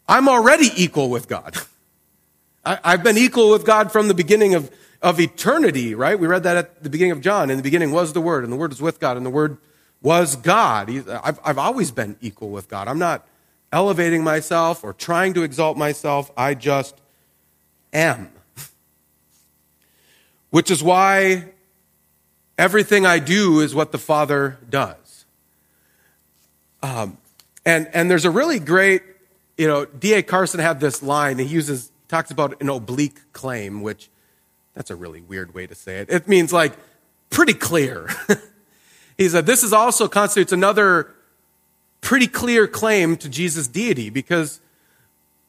I'm 0.05 0.27
already 0.27 0.69
equal 0.75 1.09
with 1.09 1.29
God. 1.29 1.55
I, 2.65 2.91
have 2.91 3.03
been 3.03 3.17
equal 3.17 3.49
with 3.51 3.65
God 3.65 3.89
from 3.89 4.09
the 4.09 4.13
beginning 4.13 4.53
of, 4.53 4.69
of 5.01 5.21
eternity, 5.21 5.95
right? 5.95 6.19
We 6.19 6.27
read 6.27 6.43
that 6.43 6.57
at 6.57 6.83
the 6.83 6.89
beginning 6.89 7.13
of 7.13 7.21
John. 7.21 7.49
In 7.49 7.55
the 7.55 7.63
beginning 7.63 7.93
was 7.93 8.11
the 8.11 8.19
Word, 8.19 8.43
and 8.43 8.51
the 8.51 8.57
Word 8.57 8.71
was 8.71 8.81
with 8.81 8.99
God, 8.99 9.15
and 9.15 9.25
the 9.25 9.29
Word 9.29 9.59
was 10.01 10.35
God. 10.35 10.89
I've, 11.23 11.39
I've 11.45 11.57
always 11.57 11.91
been 11.91 12.17
equal 12.19 12.49
with 12.49 12.67
God. 12.67 12.89
I'm 12.89 12.99
not 12.99 13.25
elevating 13.71 14.25
myself 14.25 14.83
or 14.83 14.91
trying 14.91 15.33
to 15.35 15.43
exalt 15.43 15.77
myself. 15.77 16.31
I 16.35 16.53
just 16.53 16.99
am. 17.93 18.29
Which 20.49 20.69
is 20.69 20.83
why 20.83 21.52
everything 22.57 23.05
I 23.05 23.19
do 23.19 23.59
is 23.59 23.73
what 23.73 23.91
the 23.91 23.97
Father 23.97 24.57
does. 24.69 25.25
Um, 26.81 27.17
and, 27.65 27.89
and 27.93 28.09
there's 28.09 28.25
a 28.25 28.31
really 28.31 28.59
great, 28.59 29.03
you 29.57 29.67
know, 29.67 29.85
D.A. 29.85 30.23
Carson 30.23 30.59
had 30.59 30.79
this 30.79 31.01
line. 31.01 31.37
He 31.37 31.45
uses, 31.45 31.91
talks 32.07 32.31
about 32.31 32.61
an 32.61 32.69
oblique 32.69 33.31
claim, 33.31 33.81
which 33.81 34.09
that's 34.73 34.89
a 34.89 34.95
really 34.95 35.21
weird 35.21 35.53
way 35.53 35.67
to 35.67 35.75
say 35.75 35.99
it. 35.99 36.09
It 36.09 36.27
means 36.27 36.51
like 36.51 36.73
pretty 37.29 37.53
clear. 37.53 38.09
he 39.17 39.29
said 39.29 39.45
this 39.45 39.63
is 39.63 39.73
also 39.73 40.07
constitutes 40.07 40.51
another 40.51 41.13
pretty 42.01 42.27
clear 42.27 42.67
claim 42.67 43.15
to 43.17 43.29
Jesus' 43.29 43.67
deity 43.67 44.09
because 44.09 44.59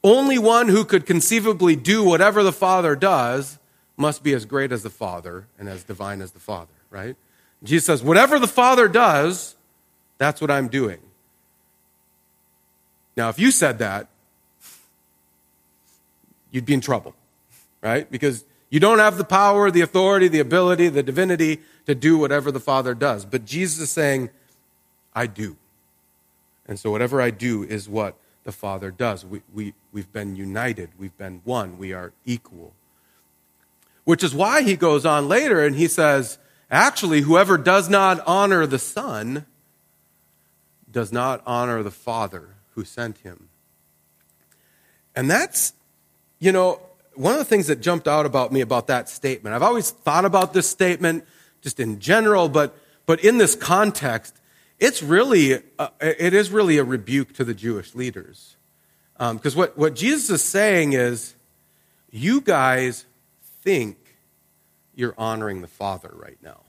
only 0.02 0.38
one 0.38 0.68
who 0.68 0.84
could 0.84 1.06
conceivably 1.06 1.74
do 1.74 2.04
whatever 2.04 2.42
the 2.42 2.52
Father 2.52 2.94
does 2.94 3.58
must 3.96 4.22
be 4.22 4.34
as 4.34 4.44
great 4.44 4.70
as 4.70 4.82
the 4.82 4.90
Father 4.90 5.46
and 5.58 5.68
as 5.68 5.84
divine 5.84 6.20
as 6.20 6.32
the 6.32 6.40
Father, 6.40 6.73
right? 6.94 7.16
Jesus 7.64 7.86
says, 7.86 8.02
whatever 8.02 8.38
the 8.38 8.46
Father 8.46 8.86
does, 8.86 9.56
that's 10.16 10.40
what 10.40 10.50
I'm 10.50 10.68
doing. 10.68 11.00
Now, 13.16 13.28
if 13.30 13.38
you 13.38 13.50
said 13.50 13.80
that, 13.80 14.06
you'd 16.52 16.64
be 16.64 16.74
in 16.74 16.80
trouble, 16.80 17.14
right? 17.82 18.08
Because 18.08 18.44
you 18.70 18.78
don't 18.78 19.00
have 19.00 19.18
the 19.18 19.24
power, 19.24 19.72
the 19.72 19.80
authority, 19.80 20.28
the 20.28 20.38
ability, 20.38 20.88
the 20.88 21.02
divinity 21.02 21.60
to 21.86 21.96
do 21.96 22.16
whatever 22.16 22.52
the 22.52 22.60
Father 22.60 22.94
does. 22.94 23.24
But 23.24 23.44
Jesus 23.44 23.80
is 23.80 23.90
saying, 23.90 24.30
I 25.14 25.26
do. 25.26 25.56
And 26.66 26.78
so 26.78 26.92
whatever 26.92 27.20
I 27.20 27.30
do 27.30 27.64
is 27.64 27.88
what 27.88 28.16
the 28.44 28.52
Father 28.52 28.92
does. 28.92 29.24
We, 29.24 29.42
we, 29.52 29.74
we've 29.92 30.12
been 30.12 30.36
united, 30.36 30.90
we've 30.96 31.16
been 31.18 31.40
one, 31.44 31.76
we 31.76 31.92
are 31.92 32.12
equal. 32.24 32.72
Which 34.04 34.22
is 34.22 34.32
why 34.34 34.62
he 34.62 34.76
goes 34.76 35.04
on 35.04 35.28
later 35.28 35.64
and 35.64 35.74
he 35.74 35.88
says, 35.88 36.38
actually, 36.70 37.22
whoever 37.22 37.58
does 37.58 37.88
not 37.88 38.20
honor 38.26 38.66
the 38.66 38.78
Son 38.78 39.46
does 40.90 41.12
not 41.12 41.42
honor 41.46 41.82
the 41.82 41.90
Father 41.90 42.54
who 42.74 42.84
sent 42.84 43.18
him. 43.18 43.48
And 45.14 45.30
that's, 45.30 45.72
you 46.38 46.52
know, 46.52 46.80
one 47.14 47.32
of 47.32 47.38
the 47.38 47.44
things 47.44 47.66
that 47.68 47.80
jumped 47.80 48.08
out 48.08 48.26
about 48.26 48.52
me 48.52 48.60
about 48.60 48.86
that 48.88 49.08
statement. 49.08 49.54
I've 49.54 49.62
always 49.62 49.90
thought 49.90 50.24
about 50.24 50.52
this 50.52 50.68
statement 50.68 51.24
just 51.62 51.80
in 51.80 52.00
general, 52.00 52.48
but, 52.48 52.76
but 53.06 53.22
in 53.24 53.38
this 53.38 53.54
context, 53.54 54.40
it's 54.78 55.02
really, 55.02 55.62
uh, 55.78 55.88
it 56.00 56.34
is 56.34 56.50
really 56.50 56.78
a 56.78 56.84
rebuke 56.84 57.32
to 57.34 57.44
the 57.44 57.54
Jewish 57.54 57.94
leaders. 57.94 58.56
Because 59.18 59.54
um, 59.54 59.58
what, 59.58 59.78
what 59.78 59.94
Jesus 59.94 60.28
is 60.30 60.42
saying 60.42 60.94
is, 60.94 61.34
you 62.10 62.40
guys 62.40 63.06
think 63.62 63.96
you're 64.94 65.14
honoring 65.18 65.60
the 65.60 65.68
Father 65.68 66.10
right 66.12 66.38
now. 66.42 66.60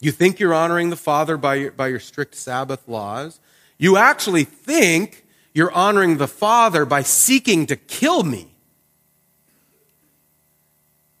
You 0.00 0.12
think 0.12 0.40
you're 0.40 0.54
honoring 0.54 0.90
the 0.90 0.96
Father 0.96 1.36
by 1.36 1.56
your, 1.56 1.72
by 1.72 1.88
your 1.88 2.00
strict 2.00 2.34
Sabbath 2.34 2.88
laws. 2.88 3.38
You 3.78 3.96
actually 3.96 4.44
think 4.44 5.26
you're 5.52 5.72
honoring 5.72 6.16
the 6.16 6.28
Father 6.28 6.84
by 6.84 7.02
seeking 7.02 7.66
to 7.66 7.76
kill 7.76 8.22
me. 8.22 8.54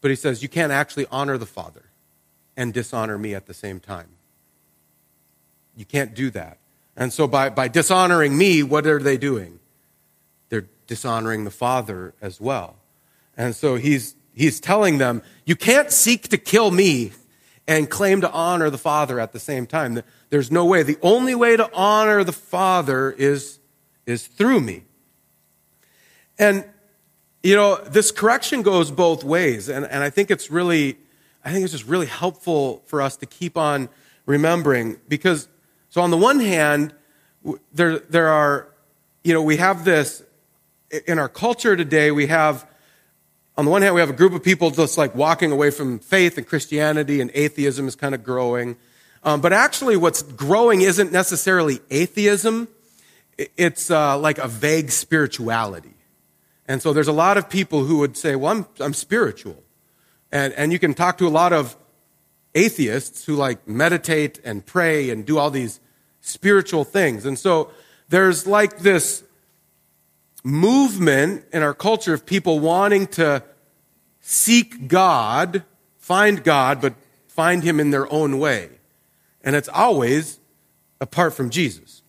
But 0.00 0.10
he 0.10 0.16
says, 0.16 0.42
you 0.42 0.48
can't 0.48 0.72
actually 0.72 1.06
honor 1.10 1.36
the 1.36 1.46
Father 1.46 1.84
and 2.56 2.72
dishonor 2.72 3.18
me 3.18 3.34
at 3.34 3.46
the 3.46 3.54
same 3.54 3.80
time. 3.80 4.08
You 5.76 5.84
can't 5.84 6.14
do 6.14 6.30
that. 6.30 6.58
And 6.96 7.12
so 7.12 7.26
by, 7.26 7.50
by 7.50 7.68
dishonoring 7.68 8.36
me, 8.36 8.62
what 8.62 8.86
are 8.86 8.98
they 8.98 9.16
doing? 9.16 9.60
They're 10.48 10.66
dishonoring 10.86 11.44
the 11.44 11.50
Father 11.50 12.14
as 12.20 12.40
well. 12.40 12.76
And 13.36 13.54
so 13.54 13.76
he's, 13.76 14.14
he's 14.34 14.60
telling 14.60 14.98
them, 14.98 15.22
you 15.44 15.56
can't 15.56 15.90
seek 15.90 16.28
to 16.28 16.38
kill 16.38 16.70
me 16.70 17.12
and 17.66 17.88
claim 17.88 18.20
to 18.20 18.30
honor 18.32 18.70
the 18.70 18.78
Father 18.78 19.20
at 19.20 19.32
the 19.32 19.38
same 19.38 19.66
time. 19.66 20.02
There's 20.30 20.50
no 20.50 20.64
way. 20.64 20.82
The 20.82 20.98
only 21.02 21.34
way 21.34 21.56
to 21.56 21.70
honor 21.72 22.24
the 22.24 22.32
Father 22.32 23.10
is, 23.12 23.58
is 24.06 24.26
through 24.26 24.60
me. 24.60 24.84
And, 26.38 26.64
you 27.42 27.54
know, 27.54 27.76
this 27.76 28.10
correction 28.10 28.62
goes 28.62 28.90
both 28.90 29.22
ways. 29.22 29.68
And, 29.68 29.84
and 29.84 30.02
I 30.02 30.10
think 30.10 30.30
it's 30.30 30.50
really, 30.50 30.98
I 31.44 31.52
think 31.52 31.64
it's 31.64 31.72
just 31.72 31.86
really 31.86 32.06
helpful 32.06 32.82
for 32.86 33.02
us 33.02 33.16
to 33.18 33.26
keep 33.26 33.56
on 33.56 33.88
remembering 34.26 34.98
because 35.08 35.48
so 35.90 36.00
on 36.02 36.10
the 36.10 36.16
one 36.16 36.38
hand, 36.38 36.94
there, 37.72 37.98
there 37.98 38.28
are, 38.28 38.68
you 39.24 39.34
know, 39.34 39.42
we 39.42 39.56
have 39.56 39.84
this, 39.84 40.22
in 41.06 41.18
our 41.18 41.28
culture 41.28 41.76
today, 41.76 42.10
we 42.10 42.26
have, 42.26 42.66
on 43.56 43.64
the 43.64 43.70
one 43.70 43.82
hand, 43.82 43.94
we 43.94 44.00
have 44.00 44.10
a 44.10 44.14
group 44.14 44.32
of 44.32 44.42
people 44.42 44.70
just 44.70 44.96
like 44.96 45.14
walking 45.14 45.52
away 45.52 45.70
from 45.70 45.98
faith 45.98 46.38
and 46.38 46.46
Christianity 46.46 47.20
and 47.20 47.30
atheism 47.34 47.88
is 47.88 47.96
kind 47.96 48.14
of 48.14 48.24
growing. 48.24 48.76
Um, 49.22 49.40
but 49.40 49.52
actually, 49.52 49.96
what's 49.96 50.22
growing 50.22 50.80
isn't 50.80 51.12
necessarily 51.12 51.80
atheism. 51.90 52.68
It's 53.36 53.90
uh, 53.90 54.18
like 54.18 54.38
a 54.38 54.48
vague 54.48 54.90
spirituality. 54.90 55.94
And 56.66 56.80
so 56.80 56.92
there's 56.92 57.08
a 57.08 57.12
lot 57.12 57.36
of 57.36 57.50
people 57.50 57.84
who 57.84 57.98
would 57.98 58.16
say, 58.16 58.36
well, 58.36 58.52
I'm, 58.52 58.66
I'm 58.78 58.94
spiritual. 58.94 59.62
And, 60.30 60.54
and 60.54 60.72
you 60.72 60.78
can 60.78 60.94
talk 60.94 61.18
to 61.18 61.26
a 61.26 61.28
lot 61.28 61.52
of 61.52 61.76
atheists 62.54 63.24
who 63.24 63.34
like 63.34 63.66
meditate 63.66 64.40
and 64.44 64.64
pray 64.64 65.10
and 65.10 65.26
do 65.26 65.38
all 65.38 65.50
these 65.50 65.80
spiritual 66.20 66.84
things. 66.84 67.26
And 67.26 67.38
so 67.38 67.70
there's 68.08 68.46
like 68.46 68.78
this 68.78 69.22
movement 70.42 71.44
in 71.52 71.62
our 71.62 71.74
culture 71.74 72.14
of 72.14 72.26
people 72.26 72.60
wanting 72.60 73.06
to 73.08 73.42
seek 74.20 74.88
God, 74.88 75.64
find 75.98 76.42
God, 76.42 76.80
but 76.80 76.94
find 77.28 77.62
Him 77.62 77.80
in 77.80 77.90
their 77.90 78.10
own 78.12 78.38
way. 78.38 78.70
And 79.42 79.56
it's 79.56 79.68
always 79.68 80.38
apart 81.00 81.34
from 81.34 81.50
Jesus. 81.50 82.02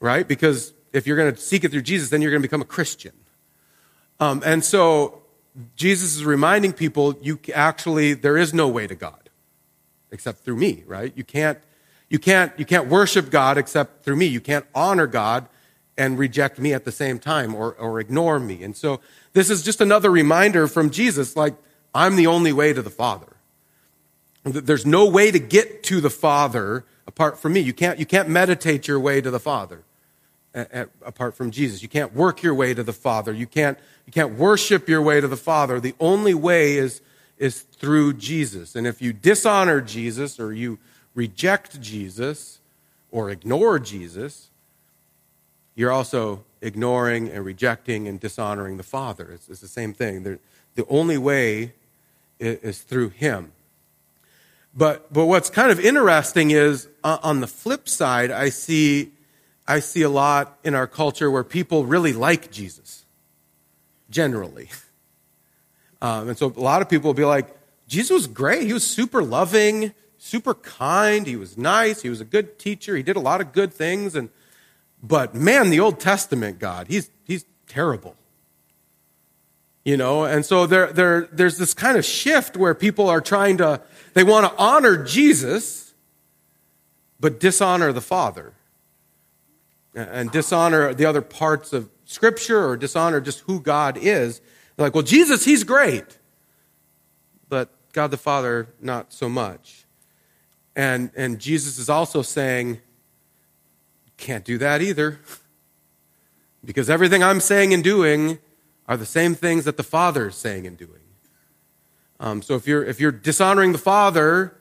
Right? 0.00 0.26
Because 0.26 0.72
if 0.92 1.06
you're 1.06 1.16
going 1.16 1.34
to 1.34 1.40
seek 1.40 1.64
it 1.64 1.70
through 1.70 1.82
Jesus, 1.82 2.10
then 2.10 2.22
you're 2.22 2.30
going 2.30 2.42
to 2.42 2.48
become 2.48 2.62
a 2.62 2.66
Christian. 2.66 3.12
Um, 4.20 4.42
and 4.44 4.64
so 4.64 5.22
Jesus 5.76 6.14
is 6.14 6.24
reminding 6.24 6.72
people 6.72 7.16
you 7.20 7.38
actually, 7.54 8.14
there 8.14 8.36
is 8.36 8.54
no 8.54 8.68
way 8.68 8.86
to 8.86 8.94
God 8.94 9.30
except 10.10 10.44
through 10.44 10.56
me, 10.56 10.84
right? 10.86 11.12
You 11.16 11.24
can't, 11.24 11.58
you 12.08 12.18
can't, 12.18 12.52
you 12.56 12.64
can't 12.64 12.88
worship 12.88 13.30
God 13.30 13.58
except 13.58 14.04
through 14.04 14.16
me. 14.16 14.26
You 14.26 14.40
can't 14.40 14.66
honor 14.74 15.06
God 15.06 15.48
and 15.96 16.18
reject 16.18 16.58
me 16.58 16.72
at 16.72 16.84
the 16.84 16.92
same 16.92 17.18
time 17.18 17.54
or, 17.54 17.72
or 17.74 18.00
ignore 18.00 18.38
me. 18.40 18.62
And 18.62 18.76
so 18.76 19.00
this 19.32 19.50
is 19.50 19.62
just 19.62 19.80
another 19.80 20.10
reminder 20.10 20.66
from 20.66 20.90
Jesus, 20.90 21.36
like, 21.36 21.54
I'm 21.94 22.16
the 22.16 22.26
only 22.26 22.52
way 22.52 22.72
to 22.72 22.82
the 22.82 22.90
Father. 22.90 23.36
There's 24.44 24.84
no 24.84 25.08
way 25.08 25.30
to 25.30 25.38
get 25.38 25.82
to 25.84 26.00
the 26.00 26.10
Father 26.10 26.84
apart 27.06 27.38
from 27.38 27.52
me. 27.52 27.60
You 27.60 27.72
can't, 27.72 27.98
you 27.98 28.06
can't 28.06 28.28
meditate 28.28 28.88
your 28.88 28.98
way 29.00 29.20
to 29.20 29.30
the 29.30 29.40
Father 29.40 29.84
apart 31.04 31.34
from 31.34 31.50
Jesus. 31.50 31.82
You 31.82 31.88
can't 31.88 32.14
work 32.14 32.42
your 32.42 32.54
way 32.54 32.74
to 32.74 32.82
the 32.82 32.92
Father. 32.92 33.32
You 33.32 33.46
can't, 33.46 33.78
you 34.06 34.12
can't 34.12 34.34
worship 34.34 34.88
your 34.88 35.02
way 35.02 35.20
to 35.20 35.28
the 35.28 35.36
Father. 35.36 35.80
The 35.80 35.94
only 35.98 36.34
way 36.34 36.76
is, 36.76 37.00
is 37.38 37.62
through 37.62 38.14
Jesus. 38.14 38.76
And 38.76 38.86
if 38.86 39.02
you 39.02 39.12
dishonor 39.12 39.80
Jesus 39.80 40.38
or 40.38 40.52
you 40.52 40.78
reject 41.14 41.80
Jesus 41.80 42.60
or 43.10 43.30
ignore 43.30 43.78
Jesus, 43.78 44.50
you're 45.74 45.92
also 45.92 46.44
ignoring 46.60 47.28
and 47.28 47.44
rejecting 47.44 48.08
and 48.08 48.20
dishonoring 48.20 48.76
the 48.76 48.82
Father. 48.82 49.30
It's, 49.32 49.48
it's 49.48 49.60
the 49.60 49.68
same 49.68 49.92
thing. 49.92 50.22
They're, 50.22 50.38
the 50.74 50.86
only 50.88 51.18
way 51.18 51.72
is, 52.38 52.58
is 52.58 52.82
through 52.82 53.10
Him. 53.10 53.52
But, 54.76 55.12
but 55.12 55.26
what's 55.26 55.50
kind 55.50 55.70
of 55.70 55.78
interesting 55.78 56.50
is 56.50 56.88
uh, 57.04 57.18
on 57.22 57.40
the 57.40 57.46
flip 57.46 57.88
side, 57.88 58.30
I 58.30 58.48
see, 58.48 59.12
I 59.68 59.80
see 59.80 60.02
a 60.02 60.08
lot 60.08 60.58
in 60.64 60.74
our 60.74 60.86
culture 60.86 61.30
where 61.30 61.44
people 61.44 61.84
really 61.84 62.12
like 62.12 62.50
Jesus, 62.50 63.04
generally. 64.10 64.70
Um, 66.02 66.30
and 66.30 66.38
so 66.38 66.52
a 66.56 66.60
lot 66.60 66.82
of 66.82 66.88
people 66.88 67.08
will 67.08 67.14
be 67.14 67.24
like, 67.24 67.56
Jesus 67.86 68.10
was 68.10 68.26
great. 68.26 68.66
He 68.66 68.72
was 68.72 68.84
super 68.84 69.22
loving, 69.22 69.92
super 70.18 70.54
kind. 70.54 71.26
He 71.26 71.36
was 71.36 71.56
nice. 71.56 72.02
He 72.02 72.08
was 72.08 72.20
a 72.20 72.24
good 72.24 72.58
teacher. 72.58 72.96
He 72.96 73.02
did 73.02 73.16
a 73.16 73.20
lot 73.20 73.40
of 73.40 73.52
good 73.52 73.72
things. 73.72 74.16
And, 74.16 74.30
but 75.06 75.34
man, 75.34 75.68
the 75.68 75.80
Old 75.80 76.00
Testament 76.00 76.58
God, 76.58 76.88
he's, 76.88 77.10
he's 77.24 77.44
terrible. 77.68 78.16
You 79.84 79.98
know, 79.98 80.24
and 80.24 80.46
so 80.46 80.66
there, 80.66 80.90
there, 80.94 81.28
there's 81.30 81.58
this 81.58 81.74
kind 81.74 81.98
of 81.98 82.06
shift 82.06 82.56
where 82.56 82.74
people 82.74 83.10
are 83.10 83.20
trying 83.20 83.58
to, 83.58 83.82
they 84.14 84.24
want 84.24 84.50
to 84.50 84.58
honor 84.58 85.04
Jesus, 85.04 85.92
but 87.20 87.38
dishonor 87.38 87.92
the 87.92 88.00
Father. 88.00 88.54
And 89.94 90.30
dishonor 90.30 90.94
the 90.94 91.04
other 91.04 91.20
parts 91.20 91.74
of 91.74 91.90
Scripture 92.06 92.66
or 92.66 92.76
dishonor 92.78 93.20
just 93.20 93.40
who 93.40 93.60
God 93.60 93.98
is. 93.98 94.40
They're 94.76 94.86
like, 94.86 94.94
well, 94.94 95.04
Jesus, 95.04 95.44
he's 95.44 95.64
great. 95.64 96.18
But 97.50 97.68
God 97.92 98.10
the 98.10 98.16
Father, 98.16 98.68
not 98.80 99.12
so 99.12 99.28
much. 99.28 99.84
And, 100.74 101.10
and 101.14 101.38
Jesus 101.38 101.78
is 101.78 101.90
also 101.90 102.22
saying, 102.22 102.80
can't 104.16 104.44
do 104.44 104.58
that 104.58 104.82
either. 104.82 105.20
Because 106.64 106.88
everything 106.88 107.22
I'm 107.22 107.40
saying 107.40 107.74
and 107.74 107.84
doing 107.84 108.38
are 108.86 108.96
the 108.96 109.06
same 109.06 109.34
things 109.34 109.64
that 109.64 109.76
the 109.76 109.82
Father 109.82 110.28
is 110.28 110.34
saying 110.34 110.66
and 110.66 110.76
doing. 110.76 111.00
Um, 112.20 112.42
so 112.42 112.54
if 112.54 112.66
you're, 112.66 112.84
if 112.84 113.00
you're 113.00 113.12
dishonoring 113.12 113.72
the 113.72 113.78
Father, 113.78 114.56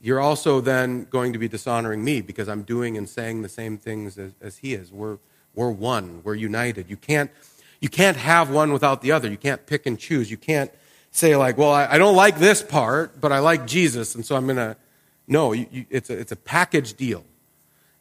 you're 0.00 0.20
also 0.20 0.60
then 0.60 1.04
going 1.04 1.32
to 1.32 1.38
be 1.38 1.48
dishonoring 1.48 2.04
me 2.04 2.20
because 2.20 2.48
I'm 2.48 2.62
doing 2.62 2.98
and 2.98 3.08
saying 3.08 3.42
the 3.42 3.48
same 3.48 3.78
things 3.78 4.18
as, 4.18 4.32
as 4.40 4.58
He 4.58 4.74
is. 4.74 4.92
We're, 4.92 5.18
we're 5.54 5.70
one, 5.70 6.22
we're 6.24 6.34
united. 6.34 6.90
You 6.90 6.96
can't, 6.96 7.30
you 7.80 7.88
can't 7.88 8.16
have 8.16 8.50
one 8.50 8.72
without 8.72 9.02
the 9.02 9.12
other. 9.12 9.30
You 9.30 9.36
can't 9.36 9.64
pick 9.66 9.86
and 9.86 9.98
choose. 9.98 10.30
You 10.30 10.36
can't 10.36 10.70
say, 11.10 11.36
like, 11.36 11.56
well, 11.56 11.72
I, 11.72 11.86
I 11.86 11.98
don't 11.98 12.16
like 12.16 12.38
this 12.38 12.62
part, 12.62 13.20
but 13.20 13.32
I 13.32 13.38
like 13.38 13.66
Jesus, 13.66 14.14
and 14.14 14.26
so 14.26 14.34
I'm 14.36 14.44
going 14.44 14.56
to. 14.56 14.76
No, 15.28 15.52
you, 15.52 15.66
you, 15.70 15.86
it's, 15.88 16.10
a, 16.10 16.18
it's 16.18 16.32
a 16.32 16.36
package 16.36 16.94
deal. 16.94 17.24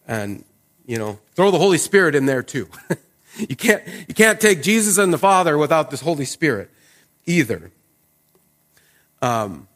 And, 0.07 0.43
you 0.85 0.97
know, 0.97 1.19
throw 1.35 1.51
the 1.51 1.59
Holy 1.59 1.77
Spirit 1.77 2.15
in 2.15 2.25
there 2.25 2.43
too. 2.43 2.67
You 3.37 3.55
can't, 3.55 3.83
you 4.07 4.13
can't 4.13 4.39
take 4.39 4.61
Jesus 4.61 4.97
and 4.97 5.13
the 5.13 5.17
Father 5.17 5.57
without 5.57 5.89
this 5.89 6.01
Holy 6.01 6.25
Spirit 6.25 6.69
either. 7.25 7.71
Um, 9.21 9.67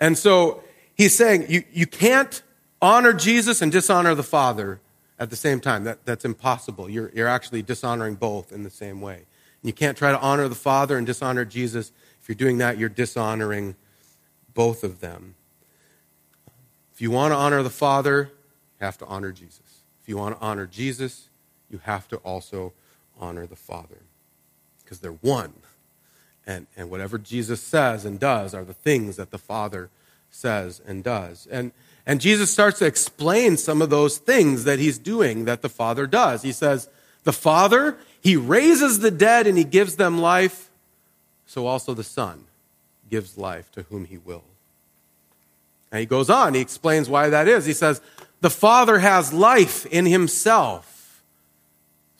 and 0.00 0.16
so 0.16 0.62
he's 0.94 1.14
saying 1.14 1.46
you, 1.48 1.64
you 1.72 1.86
can't 1.86 2.42
honor 2.80 3.12
Jesus 3.12 3.60
and 3.60 3.70
dishonor 3.70 4.14
the 4.14 4.22
Father 4.22 4.80
at 5.18 5.30
the 5.30 5.36
same 5.36 5.60
time. 5.60 5.84
That, 5.84 6.04
that's 6.06 6.24
impossible. 6.24 6.88
You're, 6.88 7.10
you're 7.14 7.28
actually 7.28 7.62
dishonoring 7.62 8.14
both 8.14 8.52
in 8.52 8.62
the 8.62 8.70
same 8.70 9.00
way. 9.00 9.24
You 9.62 9.74
can't 9.74 9.96
try 9.96 10.10
to 10.10 10.20
honor 10.20 10.48
the 10.48 10.54
Father 10.54 10.96
and 10.96 11.06
dishonor 11.06 11.44
Jesus. 11.44 11.92
If 12.22 12.28
you're 12.28 12.36
doing 12.36 12.58
that, 12.58 12.78
you're 12.78 12.88
dishonoring 12.88 13.76
both 14.54 14.82
of 14.82 15.00
them. 15.00 15.34
If 16.94 17.02
you 17.02 17.10
want 17.10 17.32
to 17.32 17.36
honor 17.36 17.62
the 17.62 17.70
Father, 17.70 18.32
have 18.80 18.98
to 18.98 19.06
honor 19.06 19.32
Jesus. 19.32 19.82
If 20.02 20.08
you 20.08 20.16
want 20.16 20.38
to 20.38 20.44
honor 20.44 20.66
Jesus, 20.66 21.28
you 21.70 21.78
have 21.84 22.08
to 22.08 22.16
also 22.18 22.72
honor 23.18 23.46
the 23.46 23.56
Father 23.56 23.98
because 24.82 25.00
they're 25.00 25.12
one. 25.12 25.52
And, 26.46 26.66
and 26.76 26.90
whatever 26.90 27.18
Jesus 27.18 27.62
says 27.62 28.04
and 28.04 28.18
does 28.18 28.54
are 28.54 28.64
the 28.64 28.74
things 28.74 29.16
that 29.16 29.30
the 29.30 29.38
Father 29.38 29.90
says 30.30 30.80
and 30.86 31.04
does. 31.04 31.46
And, 31.50 31.72
and 32.06 32.20
Jesus 32.20 32.50
starts 32.50 32.78
to 32.80 32.86
explain 32.86 33.56
some 33.56 33.82
of 33.82 33.90
those 33.90 34.18
things 34.18 34.64
that 34.64 34.78
he's 34.78 34.98
doing 34.98 35.44
that 35.44 35.62
the 35.62 35.68
Father 35.68 36.06
does. 36.06 36.42
He 36.42 36.52
says, 36.52 36.88
The 37.24 37.32
Father, 37.32 37.98
he 38.20 38.36
raises 38.36 39.00
the 39.00 39.10
dead 39.10 39.46
and 39.46 39.56
he 39.56 39.64
gives 39.64 39.96
them 39.96 40.20
life, 40.20 40.70
so 41.46 41.66
also 41.66 41.94
the 41.94 42.04
Son 42.04 42.44
gives 43.10 43.36
life 43.36 43.70
to 43.72 43.82
whom 43.82 44.06
he 44.06 44.18
will. 44.18 44.44
And 45.92 46.00
he 46.00 46.06
goes 46.06 46.30
on, 46.30 46.54
he 46.54 46.60
explains 46.60 47.08
why 47.08 47.28
that 47.28 47.48
is. 47.48 47.66
He 47.66 47.72
says, 47.72 48.00
The 48.40 48.50
Father 48.50 48.98
has 48.98 49.32
life 49.32 49.86
in 49.86 50.06
himself 50.06 50.90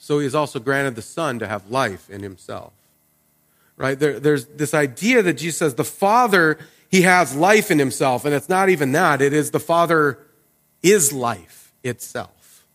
so 0.01 0.17
he 0.17 0.23
has 0.23 0.33
also 0.33 0.59
granted 0.59 0.95
the 0.95 1.03
Son 1.03 1.37
to 1.39 1.47
have 1.47 1.69
life 1.69 2.09
in 2.09 2.23
himself. 2.23 2.73
Right? 3.77 3.97
There, 3.99 4.19
there's 4.19 4.45
this 4.47 4.73
idea 4.73 5.21
that 5.21 5.33
Jesus 5.33 5.59
says 5.59 5.75
the 5.75 5.83
Father, 5.83 6.57
he 6.89 7.03
has 7.03 7.35
life 7.35 7.69
in 7.69 7.77
himself, 7.77 8.25
and 8.25 8.33
it's 8.33 8.49
not 8.49 8.69
even 8.69 8.93
that. 8.93 9.21
It 9.21 9.31
is 9.31 9.51
the 9.51 9.59
Father 9.59 10.17
is 10.81 11.13
life 11.13 11.71
itself. 11.83 12.65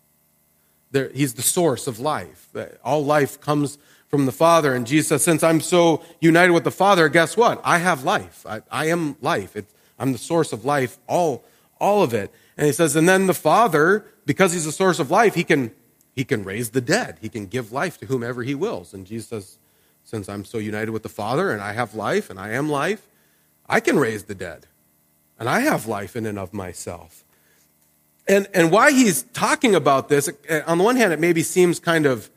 There, 0.93 1.11
he's 1.13 1.35
the 1.35 1.43
source 1.43 1.89
of 1.89 1.99
life. 1.99 2.49
All 2.85 3.05
life 3.05 3.41
comes 3.41 3.77
from 4.07 4.27
the 4.27 4.33
Father. 4.33 4.73
And 4.73 4.87
Jesus 4.87 5.09
says, 5.09 5.25
Since 5.25 5.43
I'm 5.43 5.61
so 5.61 6.05
united 6.21 6.53
with 6.53 6.63
the 6.63 6.71
Father, 6.71 7.09
guess 7.09 7.37
what? 7.37 7.61
I 7.65 7.79
have 7.79 8.05
life. 8.05 8.47
I, 8.49 8.63
I 8.71 8.87
am 8.87 9.17
life. 9.21 9.57
It, 9.57 9.67
I'm 9.99 10.13
the 10.13 10.19
source 10.19 10.53
of 10.53 10.65
life, 10.65 10.97
all, 11.09 11.45
all 11.81 12.05
of 12.05 12.15
it. 12.15 12.33
And 12.57 12.67
he 12.67 12.73
says, 12.73 12.97
And 12.97 13.09
then 13.09 13.27
the 13.27 13.35
Father, 13.35 14.07
because 14.25 14.53
he's 14.53 14.65
the 14.65 14.73
source 14.73 14.99
of 14.99 15.11
life, 15.11 15.35
he 15.35 15.45
can 15.45 15.73
he 16.17 16.25
can 16.25 16.45
raise 16.45 16.71
the 16.71 16.81
dead. 16.81 17.19
He 17.21 17.29
can 17.29 17.47
give 17.47 17.71
life 17.71 17.99
to 17.99 18.07
whomever 18.07 18.43
he 18.43 18.55
wills. 18.55 18.95
And 18.95 19.07
Jesus 19.07 19.29
says, 19.29 19.59
Since 20.03 20.29
I'm 20.29 20.45
so 20.47 20.57
united 20.59 20.91
with 20.91 21.03
the 21.03 21.11
Father 21.11 21.51
and 21.51 21.61
I 21.61 21.75
have 21.75 21.95
life 21.95 22.31
and 22.31 22.41
I 22.41 22.53
am 22.53 22.71
life, 22.71 23.07
I 23.69 23.81
can 23.81 23.99
raise 23.99 24.25
the 24.25 24.35
dead. 24.35 24.67
And 25.39 25.49
I 25.49 25.61
have 25.61 25.87
life 25.87 26.17
in 26.17 26.25
and 26.25 26.39
of 26.39 26.55
myself. 26.55 27.23
And, 28.27 28.49
and 28.55 28.73
why 28.73 28.91
he's 28.91 29.23
talking 29.35 29.75
about 29.75 30.09
this, 30.09 30.31
eh, 30.49 30.63
on 30.67 30.79
the 30.79 30.85
one 30.85 30.97
hand, 30.97 31.13
it 31.13 31.21
maybe 31.21 31.43
seems 31.43 31.79
kind 31.79 32.07
of 32.07 32.31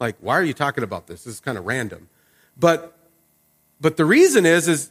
like, 0.00 0.16
why 0.20 0.34
are 0.34 0.42
you 0.42 0.52
talking 0.52 0.82
about 0.82 1.06
this? 1.06 1.24
This 1.24 1.34
is 1.34 1.40
kind 1.40 1.56
of 1.56 1.64
random. 1.64 2.08
But, 2.58 2.96
but 3.80 3.96
the 3.96 4.04
reason 4.04 4.44
is, 4.44 4.66
is 4.66 4.90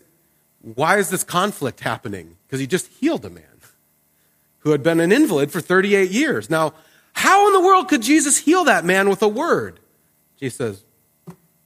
why 0.62 0.98
is 0.98 1.10
this 1.10 1.26
conflict 1.26 1.82
happening? 1.82 2.38
Because 2.48 2.62
he 2.62 2.68
just 2.68 2.88
healed 2.88 3.26
a 3.26 3.30
man 3.30 3.49
who 4.60 4.72
had 4.72 4.84
been 4.84 5.00
an 5.00 5.12
invalid 5.12 5.52
for 5.52 5.62
38 5.62 6.12
years. 6.12 6.50
Now, 6.50 6.74
how 7.14 7.48
in 7.48 7.54
the 7.54 7.62
world 7.62 7.88
could 7.88 8.02
Jesus 8.02 8.38
heal 8.38 8.64
that 8.66 8.86
man 8.86 9.10
with 9.10 9.22
a 9.22 9.28
word? 9.28 9.80
Jesus 10.38 10.58
says, 10.58 10.84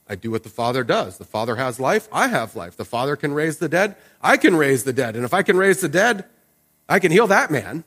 I 0.08 0.16
do 0.16 0.30
what 0.30 0.42
the 0.42 0.48
Father 0.48 0.84
does. 0.84 1.18
The 1.18 1.24
Father 1.24 1.56
has 1.56 1.80
life, 1.80 2.08
I 2.12 2.28
have 2.28 2.56
life. 2.56 2.76
The 2.76 2.84
Father 2.84 3.16
can 3.16 3.32
raise 3.32 3.58
the 3.58 3.68
dead, 3.68 3.96
I 4.20 4.36
can 4.36 4.56
raise 4.56 4.84
the 4.84 4.92
dead. 4.92 5.16
And 5.16 5.24
if 5.24 5.32
I 5.32 5.42
can 5.42 5.56
raise 5.56 5.80
the 5.80 5.88
dead, 5.88 6.24
I 6.88 6.98
can 6.98 7.10
heal 7.10 7.26
that 7.28 7.50
man. 7.50 7.84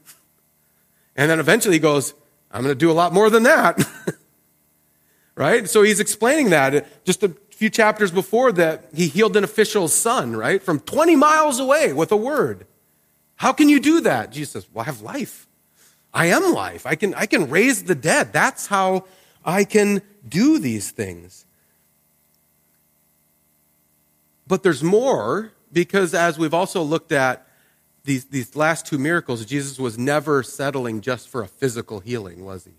And 1.15 1.29
then 1.29 1.39
eventually 1.39 1.75
he 1.75 1.79
goes, 1.79 2.13
I'm 2.51 2.63
going 2.63 2.73
to 2.73 2.79
do 2.79 2.91
a 2.91 2.93
lot 2.93 3.13
more 3.13 3.29
than 3.29 3.43
that. 3.43 3.79
right? 5.35 5.69
So 5.69 5.83
he's 5.83 5.99
explaining 5.99 6.49
that 6.49 6.75
uh, 6.75 6.81
just 7.03 7.23
a 7.23 7.29
few 7.51 7.69
chapters 7.69 8.11
before 8.11 8.51
that 8.53 8.89
he 8.93 9.07
healed 9.07 9.35
an 9.37 9.43
official's 9.43 9.93
son, 9.93 10.35
right? 10.35 10.61
From 10.61 10.79
20 10.79 11.15
miles 11.15 11.59
away 11.59 11.93
with 11.93 12.11
a 12.11 12.17
word. 12.17 12.65
How 13.37 13.53
can 13.53 13.69
you 13.69 13.79
do 13.79 14.01
that? 14.01 14.31
Jesus 14.31 14.51
says, 14.51 14.67
Well, 14.73 14.83
I 14.83 14.85
have 14.85 15.01
life. 15.01 15.47
I 16.13 16.27
am 16.27 16.53
life. 16.53 16.85
I 16.85 16.95
can, 16.95 17.13
I 17.13 17.25
can 17.25 17.49
raise 17.49 17.83
the 17.83 17.95
dead. 17.95 18.33
That's 18.33 18.67
how 18.67 19.05
I 19.45 19.63
can 19.63 20.01
do 20.27 20.59
these 20.59 20.91
things. 20.91 21.45
But 24.47 24.63
there's 24.63 24.83
more 24.83 25.51
because, 25.71 26.13
as 26.13 26.39
we've 26.39 26.53
also 26.53 26.81
looked 26.81 27.11
at 27.11 27.47
these, 28.03 28.25
these 28.25 28.55
last 28.55 28.85
two 28.85 28.97
miracles, 28.97 29.45
Jesus 29.45 29.77
was 29.77 29.97
never 29.97 30.41
settling 30.41 31.01
just 31.01 31.29
for 31.29 31.41
a 31.41 31.47
physical 31.47 31.99
healing, 31.99 32.45
was 32.45 32.65
he? 32.65 32.71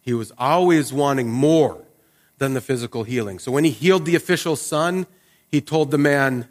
He 0.00 0.14
was 0.14 0.32
always 0.38 0.92
wanting 0.92 1.28
more 1.28 1.84
than 2.38 2.54
the 2.54 2.60
physical 2.60 3.04
healing. 3.04 3.38
So 3.38 3.50
when 3.50 3.64
he 3.64 3.70
healed 3.70 4.04
the 4.04 4.14
official's 4.14 4.60
son, 4.60 5.06
he 5.48 5.60
told 5.60 5.90
the 5.90 5.98
man, 5.98 6.48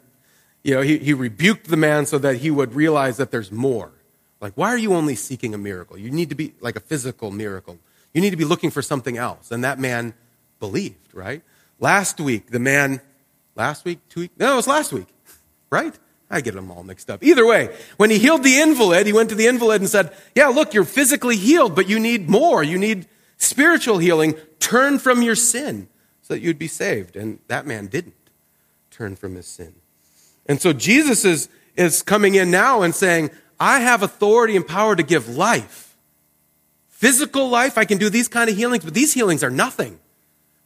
you 0.64 0.74
know, 0.74 0.80
he, 0.80 0.98
he 0.98 1.12
rebuked 1.12 1.68
the 1.68 1.76
man 1.76 2.06
so 2.06 2.18
that 2.18 2.38
he 2.38 2.50
would 2.50 2.74
realize 2.74 3.18
that 3.18 3.30
there's 3.30 3.52
more. 3.52 3.92
Like, 4.40 4.54
why 4.54 4.68
are 4.68 4.78
you 4.78 4.94
only 4.94 5.14
seeking 5.14 5.54
a 5.54 5.58
miracle? 5.58 5.96
You 5.96 6.10
need 6.10 6.30
to 6.30 6.34
be 6.34 6.54
like 6.60 6.74
a 6.74 6.80
physical 6.80 7.30
miracle. 7.30 7.78
You 8.12 8.20
need 8.20 8.30
to 8.30 8.36
be 8.36 8.44
looking 8.44 8.70
for 8.70 8.82
something 8.82 9.16
else. 9.16 9.50
And 9.50 9.62
that 9.62 9.78
man 9.78 10.14
believed, 10.58 11.14
right? 11.14 11.42
Last 11.78 12.20
week, 12.20 12.50
the 12.50 12.58
man, 12.58 13.00
last 13.54 13.84
week, 13.84 14.00
two 14.08 14.20
weeks, 14.20 14.34
no, 14.38 14.54
it 14.54 14.56
was 14.56 14.66
last 14.66 14.92
week, 14.92 15.06
right? 15.70 15.94
I 16.30 16.40
get 16.40 16.54
them 16.54 16.70
all 16.70 16.82
mixed 16.82 17.10
up. 17.10 17.22
Either 17.22 17.46
way, 17.46 17.74
when 17.98 18.10
he 18.10 18.18
healed 18.18 18.42
the 18.42 18.58
invalid, 18.58 19.06
he 19.06 19.12
went 19.12 19.28
to 19.28 19.34
the 19.34 19.46
invalid 19.46 19.82
and 19.82 19.90
said, 19.90 20.16
Yeah, 20.34 20.48
look, 20.48 20.72
you're 20.72 20.84
physically 20.84 21.36
healed, 21.36 21.74
but 21.74 21.88
you 21.88 22.00
need 22.00 22.28
more. 22.28 22.62
You 22.62 22.78
need 22.78 23.06
spiritual 23.36 23.98
healing. 23.98 24.34
Turn 24.58 24.98
from 24.98 25.20
your 25.20 25.34
sin 25.36 25.88
so 26.22 26.34
that 26.34 26.40
you'd 26.40 26.58
be 26.58 26.68
saved. 26.68 27.16
And 27.16 27.38
that 27.48 27.66
man 27.66 27.86
didn't 27.86 28.14
turn 28.90 29.14
from 29.14 29.34
his 29.34 29.46
sin. 29.46 29.74
And 30.46 30.60
so 30.60 30.72
Jesus 30.72 31.24
is, 31.24 31.48
is 31.76 32.02
coming 32.02 32.34
in 32.34 32.50
now 32.50 32.82
and 32.82 32.94
saying, 32.94 33.30
I 33.58 33.80
have 33.80 34.02
authority 34.02 34.56
and 34.56 34.66
power 34.66 34.96
to 34.96 35.02
give 35.02 35.28
life. 35.28 35.96
Physical 36.88 37.48
life, 37.48 37.76
I 37.78 37.84
can 37.84 37.98
do 37.98 38.08
these 38.08 38.28
kind 38.28 38.48
of 38.48 38.56
healings, 38.56 38.84
but 38.84 38.94
these 38.94 39.12
healings 39.12 39.42
are 39.44 39.50
nothing 39.50 39.98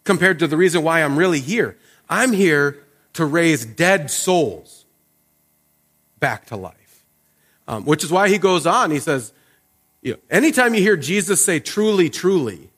compared 0.04 0.38
to 0.38 0.46
the 0.46 0.56
reason 0.56 0.82
why 0.82 1.02
I'm 1.02 1.18
really 1.18 1.40
here. 1.40 1.76
I'm 2.08 2.32
here 2.32 2.84
to 3.14 3.24
raise 3.24 3.64
dead 3.64 4.10
souls 4.10 4.86
back 6.18 6.46
to 6.46 6.56
life. 6.56 7.04
Um, 7.66 7.84
which 7.84 8.02
is 8.02 8.10
why 8.10 8.28
he 8.30 8.38
goes 8.38 8.66
on. 8.66 8.90
He 8.90 8.98
says, 8.98 9.32
you 10.00 10.12
know, 10.12 10.18
anytime 10.30 10.74
you 10.74 10.80
hear 10.80 10.96
Jesus 10.96 11.44
say 11.44 11.60
truly, 11.60 12.08
truly, 12.08 12.70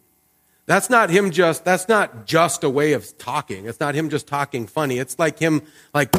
that's 0.67 0.91
not 0.91 1.11
him 1.11 1.31
just, 1.31 1.65
that's 1.65 1.89
not 1.89 2.27
just 2.27 2.65
a 2.65 2.71
way 2.71 2.93
of 2.93 3.17
talking. 3.19 3.67
It's 3.67 3.79
not 3.79 3.95
him 3.95 4.11
just 4.11 4.27
talking 4.27 4.67
funny. 4.67 4.99
It's 4.99 5.19
like 5.19 5.39
him 5.39 5.63
like 5.95 6.11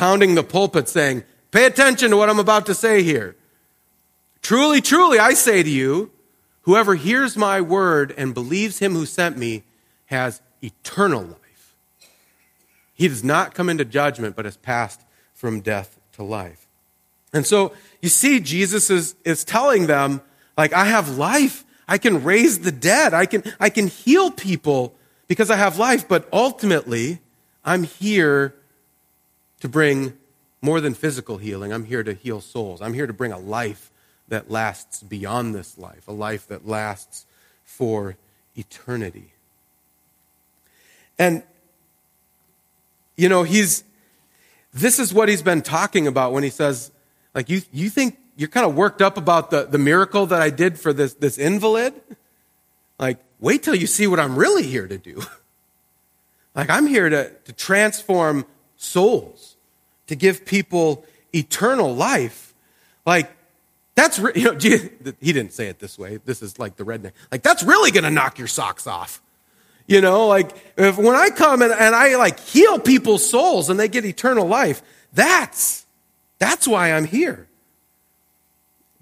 pounding 0.00 0.34
the 0.34 0.42
pulpit 0.42 0.88
saying, 0.88 1.22
pay 1.50 1.66
attention 1.66 2.10
to 2.10 2.16
what 2.16 2.30
I'm 2.30 2.38
about 2.38 2.64
to 2.64 2.74
say 2.74 3.02
here. 3.02 3.36
Truly, 4.40 4.80
truly, 4.80 5.18
I 5.18 5.34
say 5.34 5.62
to 5.62 5.68
you, 5.68 6.10
whoever 6.62 6.94
hears 6.94 7.36
my 7.36 7.60
word 7.60 8.14
and 8.16 8.32
believes 8.32 8.78
him 8.78 8.94
who 8.94 9.04
sent 9.04 9.36
me 9.36 9.62
has 10.06 10.40
eternal 10.62 11.20
life. 11.20 11.76
He 12.94 13.08
does 13.08 13.22
not 13.22 13.52
come 13.52 13.68
into 13.68 13.84
judgment, 13.84 14.36
but 14.36 14.46
has 14.46 14.56
passed 14.56 15.02
from 15.34 15.60
death 15.60 16.00
to 16.12 16.22
life. 16.22 16.66
And 17.34 17.44
so 17.44 17.74
you 18.00 18.08
see, 18.08 18.40
Jesus 18.40 18.88
is, 18.88 19.14
is 19.26 19.44
telling 19.44 19.86
them, 19.86 20.22
like, 20.56 20.72
I 20.72 20.86
have 20.86 21.18
life. 21.18 21.62
I 21.86 21.98
can 21.98 22.24
raise 22.24 22.60
the 22.60 22.72
dead. 22.72 23.12
I 23.12 23.26
can, 23.26 23.42
I 23.60 23.68
can 23.68 23.88
heal 23.88 24.30
people 24.30 24.94
because 25.28 25.50
I 25.50 25.56
have 25.56 25.78
life. 25.78 26.08
But 26.08 26.26
ultimately, 26.32 27.20
I'm 27.66 27.82
here 27.82 28.54
to 29.60 29.68
bring 29.68 30.16
more 30.62 30.80
than 30.80 30.94
physical 30.94 31.38
healing. 31.38 31.72
I'm 31.72 31.84
here 31.84 32.02
to 32.02 32.14
heal 32.14 32.40
souls. 32.40 32.82
I'm 32.82 32.94
here 32.94 33.06
to 33.06 33.12
bring 33.12 33.32
a 33.32 33.38
life 33.38 33.90
that 34.28 34.50
lasts 34.50 35.02
beyond 35.02 35.54
this 35.54 35.78
life, 35.78 36.06
a 36.08 36.12
life 36.12 36.46
that 36.48 36.66
lasts 36.66 37.26
for 37.64 38.16
eternity. 38.56 39.32
And, 41.18 41.42
you 43.16 43.28
know, 43.28 43.42
he's, 43.42 43.84
this 44.72 44.98
is 44.98 45.12
what 45.12 45.28
he's 45.28 45.42
been 45.42 45.62
talking 45.62 46.06
about 46.06 46.32
when 46.32 46.42
he 46.42 46.50
says, 46.50 46.90
like, 47.34 47.48
you, 47.48 47.62
you 47.72 47.90
think 47.90 48.18
you're 48.36 48.48
kind 48.48 48.66
of 48.66 48.74
worked 48.74 49.02
up 49.02 49.16
about 49.16 49.50
the, 49.50 49.64
the 49.64 49.78
miracle 49.78 50.26
that 50.26 50.40
I 50.40 50.50
did 50.50 50.78
for 50.78 50.92
this, 50.92 51.14
this 51.14 51.36
invalid? 51.36 51.94
Like, 52.98 53.18
wait 53.40 53.62
till 53.62 53.74
you 53.74 53.86
see 53.86 54.06
what 54.06 54.20
I'm 54.20 54.36
really 54.36 54.62
here 54.62 54.86
to 54.86 54.98
do. 54.98 55.22
like, 56.54 56.70
I'm 56.70 56.86
here 56.86 57.08
to, 57.08 57.30
to 57.30 57.52
transform 57.52 58.46
souls, 58.80 59.56
to 60.06 60.16
give 60.16 60.44
people 60.44 61.04
eternal 61.34 61.94
life. 61.94 62.54
Like, 63.04 63.30
that's, 63.94 64.18
you 64.34 64.44
know, 64.44 64.58
he 65.20 65.32
didn't 65.32 65.52
say 65.52 65.68
it 65.68 65.78
this 65.78 65.98
way. 65.98 66.18
This 66.24 66.42
is 66.42 66.58
like 66.58 66.76
the 66.76 66.84
redneck. 66.84 67.12
Like, 67.30 67.42
that's 67.42 67.62
really 67.62 67.90
going 67.90 68.04
to 68.04 68.10
knock 68.10 68.38
your 68.38 68.48
socks 68.48 68.86
off. 68.86 69.22
You 69.86 70.00
know, 70.00 70.28
like 70.28 70.52
if, 70.76 70.96
when 70.98 71.16
I 71.16 71.30
come 71.30 71.62
and, 71.62 71.72
and 71.72 71.96
I 71.96 72.14
like 72.14 72.38
heal 72.38 72.78
people's 72.78 73.28
souls 73.28 73.70
and 73.70 73.80
they 73.80 73.88
get 73.88 74.04
eternal 74.04 74.46
life, 74.46 74.82
that's, 75.12 75.84
that's 76.38 76.68
why 76.68 76.92
I'm 76.92 77.06
here. 77.06 77.48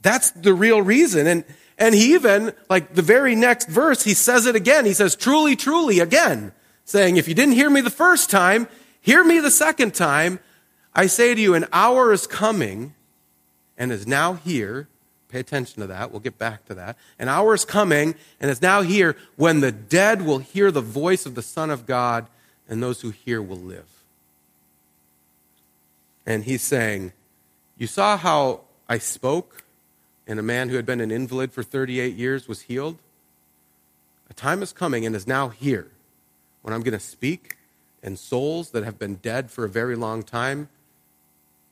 That's 0.00 0.30
the 0.30 0.54
real 0.54 0.80
reason. 0.80 1.26
And, 1.26 1.44
and 1.76 1.94
he 1.94 2.14
even, 2.14 2.52
like 2.70 2.94
the 2.94 3.02
very 3.02 3.34
next 3.34 3.68
verse, 3.68 4.02
he 4.02 4.14
says 4.14 4.46
it 4.46 4.56
again. 4.56 4.86
He 4.86 4.94
says, 4.94 5.14
truly, 5.14 5.56
truly, 5.56 6.00
again, 6.00 6.52
saying, 6.86 7.18
if 7.18 7.28
you 7.28 7.34
didn't 7.34 7.54
hear 7.54 7.68
me 7.68 7.82
the 7.82 7.90
first 7.90 8.30
time, 8.30 8.66
hear 9.08 9.24
me 9.24 9.38
the 9.40 9.50
second 9.50 9.94
time. 9.94 10.38
I 10.94 11.06
say 11.06 11.34
to 11.34 11.40
you, 11.40 11.54
an 11.54 11.66
hour 11.72 12.12
is 12.12 12.26
coming 12.26 12.94
and 13.76 13.92
is 13.92 14.06
now 14.06 14.34
here 14.34 14.88
Pay 15.28 15.40
attention 15.40 15.82
to 15.82 15.86
that. 15.88 16.10
We'll 16.10 16.20
get 16.20 16.38
back 16.38 16.64
to 16.66 16.74
that. 16.74 16.96
An 17.18 17.28
hour 17.28 17.52
is 17.52 17.64
coming, 17.64 18.14
and 18.40 18.50
it's 18.50 18.62
now 18.62 18.80
here, 18.80 19.14
when 19.36 19.60
the 19.60 19.70
dead 19.70 20.22
will 20.22 20.38
hear 20.38 20.70
the 20.70 20.80
voice 20.80 21.26
of 21.26 21.34
the 21.34 21.42
Son 21.42 21.70
of 21.70 21.86
God, 21.86 22.26
and 22.68 22.82
those 22.82 23.02
who 23.02 23.10
hear 23.10 23.42
will 23.42 23.58
live. 23.58 23.86
And 26.24 26.44
he's 26.44 26.62
saying, 26.62 27.12
You 27.76 27.86
saw 27.86 28.16
how 28.16 28.62
I 28.88 28.98
spoke, 28.98 29.64
and 30.26 30.38
a 30.38 30.42
man 30.42 30.70
who 30.70 30.76
had 30.76 30.86
been 30.86 31.00
an 31.00 31.10
invalid 31.10 31.52
for 31.52 31.62
38 31.62 32.14
years 32.14 32.48
was 32.48 32.62
healed? 32.62 32.96
A 34.30 34.34
time 34.34 34.62
is 34.62 34.72
coming 34.72 35.04
and 35.04 35.14
is 35.14 35.26
now 35.26 35.48
here 35.48 35.88
when 36.62 36.72
I'm 36.72 36.82
going 36.82 36.98
to 36.98 37.04
speak, 37.04 37.56
and 38.02 38.18
souls 38.18 38.70
that 38.70 38.84
have 38.84 38.98
been 38.98 39.16
dead 39.16 39.50
for 39.50 39.64
a 39.64 39.68
very 39.68 39.96
long 39.96 40.22
time, 40.22 40.68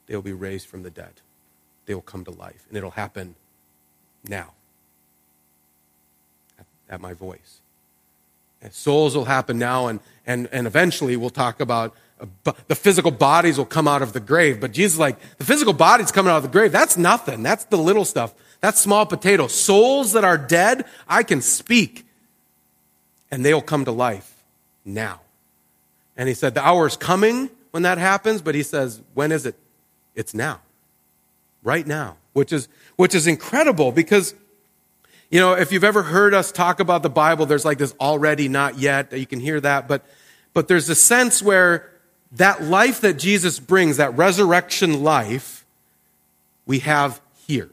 they 0.06 0.14
will 0.14 0.22
be 0.22 0.32
raised 0.32 0.66
from 0.66 0.82
the 0.82 0.90
dead. 0.90 1.20
They 1.86 1.94
will 1.94 2.02
come 2.02 2.24
to 2.24 2.30
life, 2.30 2.64
and 2.68 2.76
it'll 2.76 2.92
happen 2.92 3.36
now 4.28 4.52
at, 6.58 6.66
at 6.88 7.00
my 7.00 7.12
voice. 7.12 7.60
And 8.60 8.72
souls 8.72 9.14
will 9.14 9.26
happen 9.26 9.58
now, 9.58 9.86
and, 9.86 10.00
and, 10.26 10.48
and 10.50 10.66
eventually 10.66 11.16
we'll 11.16 11.30
talk 11.30 11.60
about 11.60 11.94
uh, 12.20 12.52
the 12.66 12.74
physical 12.74 13.10
bodies 13.10 13.58
will 13.58 13.66
come 13.66 13.86
out 13.86 14.02
of 14.02 14.12
the 14.12 14.20
grave. 14.20 14.60
But 14.60 14.72
Jesus 14.72 14.98
like, 14.98 15.18
the 15.36 15.44
physical 15.44 15.74
bodies 15.74 16.10
coming 16.10 16.32
out 16.32 16.38
of 16.38 16.42
the 16.42 16.48
grave, 16.48 16.72
that's 16.72 16.96
nothing. 16.96 17.42
That's 17.42 17.64
the 17.64 17.76
little 17.76 18.04
stuff. 18.04 18.34
That's 18.60 18.80
small 18.80 19.06
potato. 19.06 19.46
Souls 19.48 20.12
that 20.12 20.24
are 20.24 20.38
dead, 20.38 20.86
I 21.06 21.22
can 21.22 21.42
speak, 21.42 22.06
and 23.30 23.44
they'll 23.44 23.60
come 23.60 23.84
to 23.84 23.92
life 23.92 24.42
now. 24.84 25.20
And 26.16 26.28
he 26.28 26.34
said, 26.34 26.54
the 26.54 26.64
hour 26.64 26.86
is 26.86 26.96
coming 26.96 27.50
when 27.70 27.82
that 27.82 27.98
happens, 27.98 28.42
but 28.42 28.54
he 28.54 28.62
says, 28.62 29.02
when 29.14 29.32
is 29.32 29.46
it? 29.46 29.54
It's 30.14 30.34
now. 30.34 30.60
Right 31.62 31.86
now 31.86 32.16
which 32.36 32.52
is, 32.52 32.68
which 32.96 33.14
is 33.14 33.26
incredible 33.26 33.92
because, 33.92 34.34
you 35.30 35.40
know, 35.40 35.54
if 35.54 35.72
you've 35.72 35.84
ever 35.84 36.02
heard 36.02 36.34
us 36.34 36.52
talk 36.52 36.80
about 36.80 37.02
the 37.02 37.08
Bible, 37.08 37.46
there's 37.46 37.64
like 37.64 37.78
this 37.78 37.94
already, 37.98 38.46
not 38.46 38.78
yet. 38.78 39.10
You 39.10 39.24
can 39.24 39.40
hear 39.40 39.58
that. 39.62 39.88
But, 39.88 40.04
but 40.52 40.68
there's 40.68 40.90
a 40.90 40.94
sense 40.94 41.42
where 41.42 41.90
that 42.32 42.62
life 42.62 43.00
that 43.00 43.14
Jesus 43.14 43.58
brings, 43.58 43.96
that 43.96 44.18
resurrection 44.18 45.02
life, 45.02 45.64
we 46.66 46.80
have 46.80 47.22
here, 47.46 47.70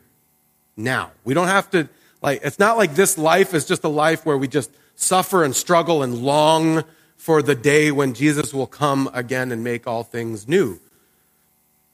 now. 0.77 1.11
We 1.25 1.33
don't 1.33 1.49
have 1.49 1.69
to, 1.71 1.89
like, 2.21 2.39
it's 2.41 2.57
not 2.57 2.77
like 2.77 2.95
this 2.95 3.17
life 3.17 3.53
is 3.53 3.65
just 3.65 3.83
a 3.83 3.89
life 3.89 4.25
where 4.25 4.37
we 4.37 4.47
just 4.47 4.71
suffer 4.95 5.43
and 5.43 5.53
struggle 5.53 6.03
and 6.03 6.19
long 6.19 6.85
for 7.17 7.41
the 7.41 7.55
day 7.55 7.91
when 7.91 8.13
Jesus 8.13 8.53
will 8.53 8.67
come 8.67 9.09
again 9.13 9.51
and 9.51 9.63
make 9.63 9.87
all 9.87 10.03
things 10.03 10.47
new. 10.47 10.79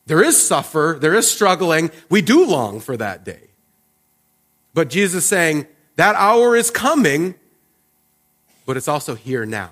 There 0.06 0.24
is 0.24 0.42
suffer, 0.42 0.98
there 1.00 1.14
is 1.14 1.30
struggling. 1.30 1.92
We 2.10 2.22
do 2.22 2.46
long 2.46 2.80
for 2.80 2.98
that 2.98 3.24
day. 3.24 3.50
But 4.74 4.90
Jesus 4.90 5.24
is 5.24 5.30
saying, 5.30 5.68
that 5.98 6.16
hour 6.16 6.56
is 6.56 6.72
coming, 6.72 7.36
but 8.66 8.78
it's 8.78 8.88
also 8.88 9.16
here 9.16 9.46
now. 9.46 9.72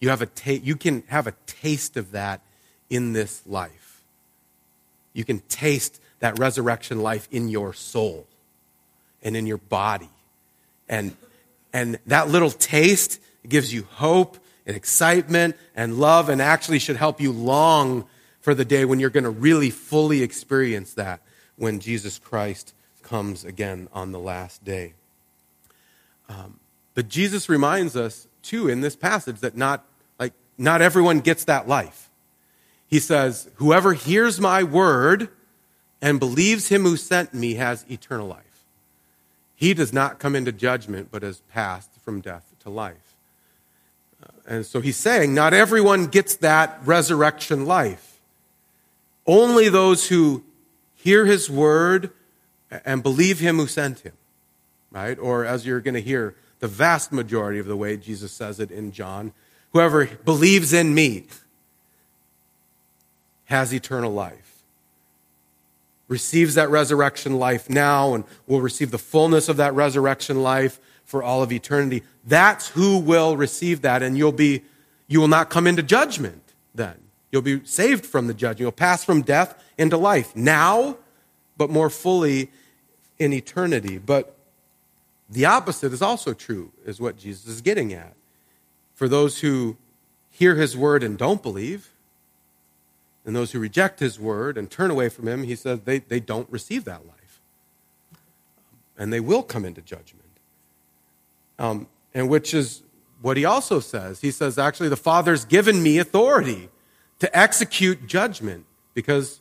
You, 0.00 0.10
have 0.10 0.22
a 0.22 0.26
ta- 0.26 0.60
you 0.62 0.76
can 0.76 1.02
have 1.08 1.26
a 1.26 1.32
taste 1.46 1.96
of 1.96 2.12
that 2.12 2.42
in 2.90 3.14
this 3.14 3.42
life. 3.46 4.02
You 5.12 5.24
can 5.24 5.40
taste 5.48 6.00
that 6.20 6.38
resurrection 6.38 7.02
life 7.02 7.26
in 7.30 7.48
your 7.48 7.72
soul 7.72 8.26
and 9.22 9.36
in 9.36 9.46
your 9.46 9.58
body. 9.58 10.10
And, 10.88 11.16
and 11.72 11.98
that 12.06 12.28
little 12.28 12.50
taste 12.50 13.20
gives 13.48 13.72
you 13.72 13.84
hope 13.90 14.38
and 14.66 14.76
excitement 14.76 15.56
and 15.74 15.98
love 15.98 16.28
and 16.28 16.42
actually 16.42 16.78
should 16.78 16.96
help 16.96 17.20
you 17.20 17.32
long 17.32 18.06
for 18.40 18.54
the 18.54 18.64
day 18.64 18.84
when 18.84 19.00
you're 19.00 19.10
going 19.10 19.24
to 19.24 19.30
really 19.30 19.70
fully 19.70 20.22
experience 20.22 20.94
that 20.94 21.20
when 21.56 21.80
Jesus 21.80 22.18
Christ 22.18 22.74
comes 23.02 23.44
again 23.44 23.88
on 23.92 24.12
the 24.12 24.18
last 24.18 24.64
day. 24.64 24.94
Um, 26.28 26.60
but 26.94 27.08
Jesus 27.08 27.48
reminds 27.48 27.96
us 27.96 28.26
too 28.42 28.68
in 28.68 28.80
this 28.80 28.96
passage 28.96 29.40
that 29.40 29.56
not 29.56 29.84
like 30.18 30.32
not 30.56 30.82
everyone 30.82 31.20
gets 31.20 31.44
that 31.44 31.66
life. 31.66 32.10
He 32.86 33.00
says, 33.00 33.48
"Whoever 33.56 33.94
hears 33.94 34.40
my 34.40 34.62
word 34.62 35.30
and 36.00 36.20
believes 36.20 36.68
him 36.68 36.82
who 36.82 36.96
sent 36.96 37.34
me 37.34 37.54
has 37.54 37.84
eternal 37.90 38.26
life. 38.26 38.64
He 39.54 39.74
does 39.74 39.92
not 39.92 40.18
come 40.18 40.36
into 40.36 40.52
judgment, 40.52 41.08
but 41.10 41.22
has 41.22 41.40
passed 41.52 41.90
from 42.04 42.20
death 42.20 42.54
to 42.60 42.70
life." 42.70 43.07
And 44.46 44.64
so 44.64 44.80
he's 44.80 44.96
saying, 44.96 45.34
not 45.34 45.52
everyone 45.52 46.06
gets 46.06 46.36
that 46.36 46.80
resurrection 46.84 47.66
life. 47.66 48.18
Only 49.26 49.68
those 49.68 50.08
who 50.08 50.42
hear 50.94 51.26
his 51.26 51.50
word 51.50 52.10
and 52.70 53.02
believe 53.02 53.40
him 53.40 53.56
who 53.56 53.66
sent 53.66 54.00
him, 54.00 54.14
right? 54.90 55.18
Or 55.18 55.44
as 55.44 55.66
you're 55.66 55.80
going 55.80 55.94
to 55.94 56.00
hear, 56.00 56.34
the 56.60 56.68
vast 56.68 57.12
majority 57.12 57.58
of 57.58 57.66
the 57.66 57.76
way 57.76 57.96
Jesus 57.96 58.32
says 58.32 58.58
it 58.58 58.70
in 58.70 58.90
John, 58.90 59.32
whoever 59.72 60.06
believes 60.06 60.72
in 60.72 60.94
me 60.94 61.26
has 63.44 63.72
eternal 63.72 64.12
life. 64.12 64.62
Receives 66.08 66.54
that 66.54 66.70
resurrection 66.70 67.38
life 67.38 67.68
now 67.68 68.14
and 68.14 68.24
will 68.46 68.62
receive 68.62 68.90
the 68.90 68.98
fullness 68.98 69.48
of 69.48 69.58
that 69.58 69.74
resurrection 69.74 70.42
life 70.42 70.80
for 71.08 71.22
all 71.22 71.42
of 71.42 71.50
eternity. 71.50 72.02
That's 72.26 72.68
who 72.68 72.98
will 72.98 73.34
receive 73.34 73.80
that, 73.80 74.02
and 74.02 74.18
you'll 74.18 74.30
be, 74.30 74.62
you 75.06 75.20
will 75.20 75.26
not 75.26 75.48
come 75.48 75.66
into 75.66 75.82
judgment 75.82 76.52
then. 76.74 76.96
You'll 77.32 77.40
be 77.40 77.64
saved 77.64 78.04
from 78.04 78.26
the 78.26 78.34
judgment. 78.34 78.60
You'll 78.60 78.72
pass 78.72 79.04
from 79.04 79.22
death 79.22 79.58
into 79.78 79.96
life 79.96 80.36
now, 80.36 80.98
but 81.56 81.70
more 81.70 81.88
fully 81.88 82.50
in 83.18 83.32
eternity. 83.32 83.96
But 83.96 84.36
the 85.30 85.46
opposite 85.46 85.94
is 85.94 86.02
also 86.02 86.34
true, 86.34 86.72
is 86.84 87.00
what 87.00 87.16
Jesus 87.16 87.46
is 87.46 87.62
getting 87.62 87.94
at. 87.94 88.12
For 88.94 89.08
those 89.08 89.40
who 89.40 89.78
hear 90.30 90.56
his 90.56 90.76
word 90.76 91.02
and 91.02 91.16
don't 91.16 91.42
believe, 91.42 91.90
and 93.24 93.34
those 93.34 93.52
who 93.52 93.60
reject 93.60 94.00
his 94.00 94.20
word 94.20 94.58
and 94.58 94.70
turn 94.70 94.90
away 94.90 95.08
from 95.08 95.26
him, 95.26 95.44
he 95.44 95.56
says 95.56 95.80
they, 95.86 96.00
they 96.00 96.20
don't 96.20 96.50
receive 96.52 96.84
that 96.84 97.06
life. 97.06 97.40
And 98.98 99.10
they 99.10 99.20
will 99.20 99.42
come 99.42 99.64
into 99.64 99.80
judgment. 99.80 100.27
Um, 101.58 101.88
and 102.14 102.28
which 102.28 102.54
is 102.54 102.82
what 103.20 103.36
he 103.36 103.44
also 103.44 103.80
says. 103.80 104.20
He 104.20 104.30
says, 104.30 104.58
actually, 104.58 104.88
the 104.88 104.96
Father's 104.96 105.44
given 105.44 105.82
me 105.82 105.98
authority 105.98 106.68
to 107.18 107.38
execute 107.38 108.06
judgment 108.06 108.64
because 108.94 109.40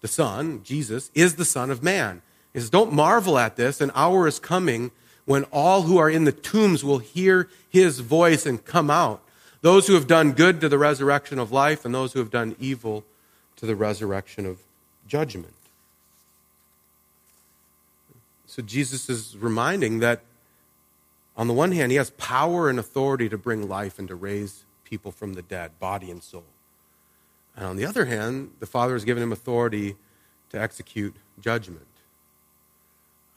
the 0.00 0.08
Son, 0.08 0.62
Jesus, 0.62 1.10
is 1.14 1.36
the 1.36 1.44
Son 1.44 1.70
of 1.70 1.82
Man. 1.82 2.22
He 2.52 2.60
says, 2.60 2.70
Don't 2.70 2.92
marvel 2.92 3.38
at 3.38 3.56
this. 3.56 3.80
An 3.80 3.90
hour 3.94 4.26
is 4.26 4.38
coming 4.38 4.90
when 5.24 5.44
all 5.44 5.82
who 5.82 5.98
are 5.98 6.10
in 6.10 6.24
the 6.24 6.32
tombs 6.32 6.82
will 6.82 6.98
hear 6.98 7.48
his 7.68 8.00
voice 8.00 8.46
and 8.46 8.64
come 8.64 8.90
out. 8.90 9.22
Those 9.60 9.86
who 9.86 9.94
have 9.94 10.06
done 10.06 10.32
good 10.32 10.60
to 10.62 10.68
the 10.68 10.78
resurrection 10.78 11.38
of 11.38 11.52
life, 11.52 11.84
and 11.84 11.94
those 11.94 12.14
who 12.14 12.18
have 12.18 12.30
done 12.30 12.56
evil 12.58 13.04
to 13.56 13.66
the 13.66 13.76
resurrection 13.76 14.46
of 14.46 14.58
judgment. 15.06 15.52
So 18.46 18.62
Jesus 18.62 19.08
is 19.08 19.36
reminding 19.36 19.98
that 20.00 20.22
on 21.36 21.46
the 21.46 21.54
one 21.54 21.72
hand, 21.72 21.90
he 21.90 21.96
has 21.96 22.10
power 22.10 22.68
and 22.68 22.78
authority 22.78 23.28
to 23.28 23.38
bring 23.38 23.68
life 23.68 23.98
and 23.98 24.08
to 24.08 24.14
raise 24.14 24.64
people 24.84 25.10
from 25.10 25.34
the 25.34 25.42
dead, 25.42 25.78
body 25.78 26.10
and 26.10 26.22
soul. 26.22 26.44
And 27.56 27.66
on 27.66 27.76
the 27.76 27.86
other 27.86 28.06
hand, 28.06 28.50
the 28.60 28.66
Father 28.66 28.94
has 28.94 29.04
given 29.04 29.22
him 29.22 29.32
authority 29.32 29.96
to 30.50 30.60
execute 30.60 31.14
judgment. 31.40 31.86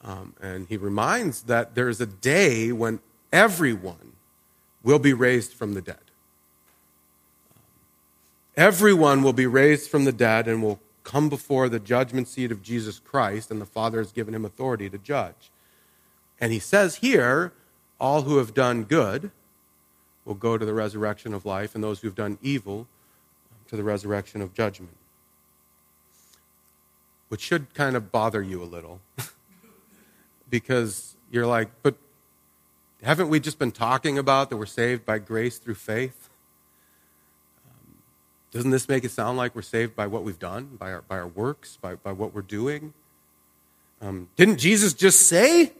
Um, 0.02 0.34
and 0.40 0.66
he 0.68 0.76
reminds 0.76 1.42
that 1.42 1.74
there 1.74 1.88
is 1.88 2.00
a 2.00 2.06
day 2.06 2.72
when 2.72 3.00
everyone 3.32 4.12
will 4.82 4.98
be 4.98 5.14
raised 5.14 5.54
from 5.54 5.74
the 5.74 5.80
dead. 5.80 5.96
Everyone 8.56 9.22
will 9.22 9.32
be 9.32 9.46
raised 9.46 9.90
from 9.90 10.04
the 10.04 10.12
dead 10.12 10.46
and 10.46 10.62
will 10.62 10.80
come 11.02 11.28
before 11.28 11.68
the 11.68 11.80
judgment 11.80 12.28
seat 12.28 12.52
of 12.52 12.62
Jesus 12.62 12.98
Christ, 12.98 13.50
and 13.50 13.60
the 13.60 13.66
Father 13.66 13.98
has 13.98 14.12
given 14.12 14.34
him 14.34 14.44
authority 14.44 14.88
to 14.90 14.98
judge. 14.98 15.50
And 16.40 16.52
he 16.52 16.58
says 16.58 16.96
here, 16.96 17.52
all 18.00 18.22
who 18.22 18.38
have 18.38 18.54
done 18.54 18.84
good 18.84 19.30
will 20.24 20.34
go 20.34 20.56
to 20.56 20.64
the 20.64 20.74
resurrection 20.74 21.34
of 21.34 21.44
life, 21.44 21.74
and 21.74 21.84
those 21.84 22.00
who 22.00 22.08
have 22.08 22.14
done 22.14 22.38
evil 22.42 22.86
to 23.68 23.76
the 23.76 23.84
resurrection 23.84 24.40
of 24.40 24.54
judgment. 24.54 24.96
Which 27.28 27.40
should 27.40 27.74
kind 27.74 27.96
of 27.96 28.10
bother 28.10 28.42
you 28.42 28.62
a 28.62 28.64
little. 28.64 29.00
because 30.50 31.16
you're 31.30 31.46
like, 31.46 31.68
but 31.82 31.96
haven't 33.02 33.28
we 33.28 33.40
just 33.40 33.58
been 33.58 33.72
talking 33.72 34.18
about 34.18 34.50
that 34.50 34.56
we're 34.56 34.66
saved 34.66 35.04
by 35.04 35.18
grace 35.18 35.58
through 35.58 35.74
faith? 35.74 36.30
Um, 37.66 37.94
doesn't 38.50 38.70
this 38.70 38.88
make 38.88 39.04
it 39.04 39.10
sound 39.10 39.36
like 39.36 39.54
we're 39.54 39.62
saved 39.62 39.94
by 39.94 40.06
what 40.06 40.22
we've 40.22 40.38
done, 40.38 40.76
by 40.78 40.92
our, 40.92 41.02
by 41.02 41.18
our 41.18 41.26
works, 41.26 41.76
by, 41.80 41.96
by 41.96 42.12
what 42.12 42.34
we're 42.34 42.42
doing? 42.42 42.94
Um, 44.00 44.28
didn't 44.36 44.58
Jesus 44.58 44.94
just 44.94 45.28
say, 45.28 45.72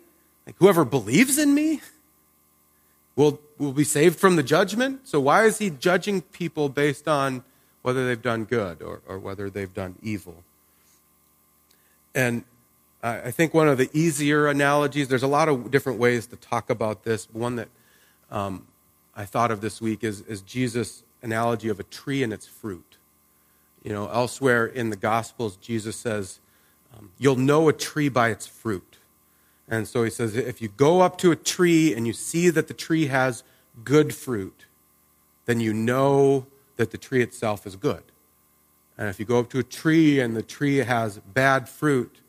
like, 0.46 0.56
whoever 0.58 0.84
believes 0.84 1.38
in 1.38 1.54
me 1.54 1.80
will, 3.16 3.40
will 3.58 3.72
be 3.72 3.84
saved 3.84 4.18
from 4.18 4.36
the 4.36 4.42
judgment? 4.42 5.06
So 5.06 5.20
why 5.20 5.44
is 5.44 5.58
he 5.58 5.70
judging 5.70 6.22
people 6.22 6.68
based 6.68 7.08
on 7.08 7.44
whether 7.82 8.06
they've 8.06 8.20
done 8.20 8.44
good 8.44 8.82
or, 8.82 9.02
or 9.06 9.18
whether 9.18 9.50
they've 9.50 9.72
done 9.72 9.96
evil? 10.02 10.42
And 12.14 12.44
I 13.02 13.32
think 13.32 13.52
one 13.52 13.68
of 13.68 13.76
the 13.76 13.90
easier 13.92 14.46
analogies, 14.46 15.08
there's 15.08 15.22
a 15.22 15.28
lot 15.28 15.50
of 15.50 15.70
different 15.70 15.98
ways 15.98 16.26
to 16.28 16.36
talk 16.36 16.70
about 16.70 17.04
this. 17.04 17.28
One 17.32 17.56
that 17.56 17.68
um, 18.30 18.66
I 19.14 19.26
thought 19.26 19.50
of 19.50 19.60
this 19.60 19.78
week 19.78 20.02
is, 20.02 20.22
is 20.22 20.40
Jesus' 20.40 21.02
analogy 21.22 21.68
of 21.68 21.78
a 21.78 21.82
tree 21.82 22.22
and 22.22 22.32
its 22.32 22.46
fruit. 22.46 22.96
You 23.82 23.92
know, 23.92 24.08
elsewhere 24.08 24.64
in 24.64 24.88
the 24.88 24.96
Gospels, 24.96 25.56
Jesus 25.56 25.96
says, 25.96 26.40
um, 26.96 27.10
You'll 27.18 27.36
know 27.36 27.68
a 27.68 27.74
tree 27.74 28.08
by 28.08 28.30
its 28.30 28.46
fruit. 28.46 28.93
And 29.68 29.88
so 29.88 30.04
he 30.04 30.10
says, 30.10 30.36
if 30.36 30.60
you 30.60 30.68
go 30.68 31.00
up 31.00 31.16
to 31.18 31.30
a 31.32 31.36
tree 31.36 31.94
and 31.94 32.06
you 32.06 32.12
see 32.12 32.50
that 32.50 32.68
the 32.68 32.74
tree 32.74 33.06
has 33.06 33.42
good 33.82 34.14
fruit, 34.14 34.66
then 35.46 35.60
you 35.60 35.72
know 35.72 36.46
that 36.76 36.90
the 36.90 36.98
tree 36.98 37.22
itself 37.22 37.66
is 37.66 37.76
good. 37.76 38.02
And 38.96 39.08
if 39.08 39.18
you 39.18 39.24
go 39.24 39.40
up 39.40 39.50
to 39.50 39.58
a 39.58 39.64
tree 39.64 40.20
and 40.20 40.36
the 40.36 40.42
tree 40.42 40.78
has 40.78 41.18
bad 41.18 41.68
fruit, 41.68 42.20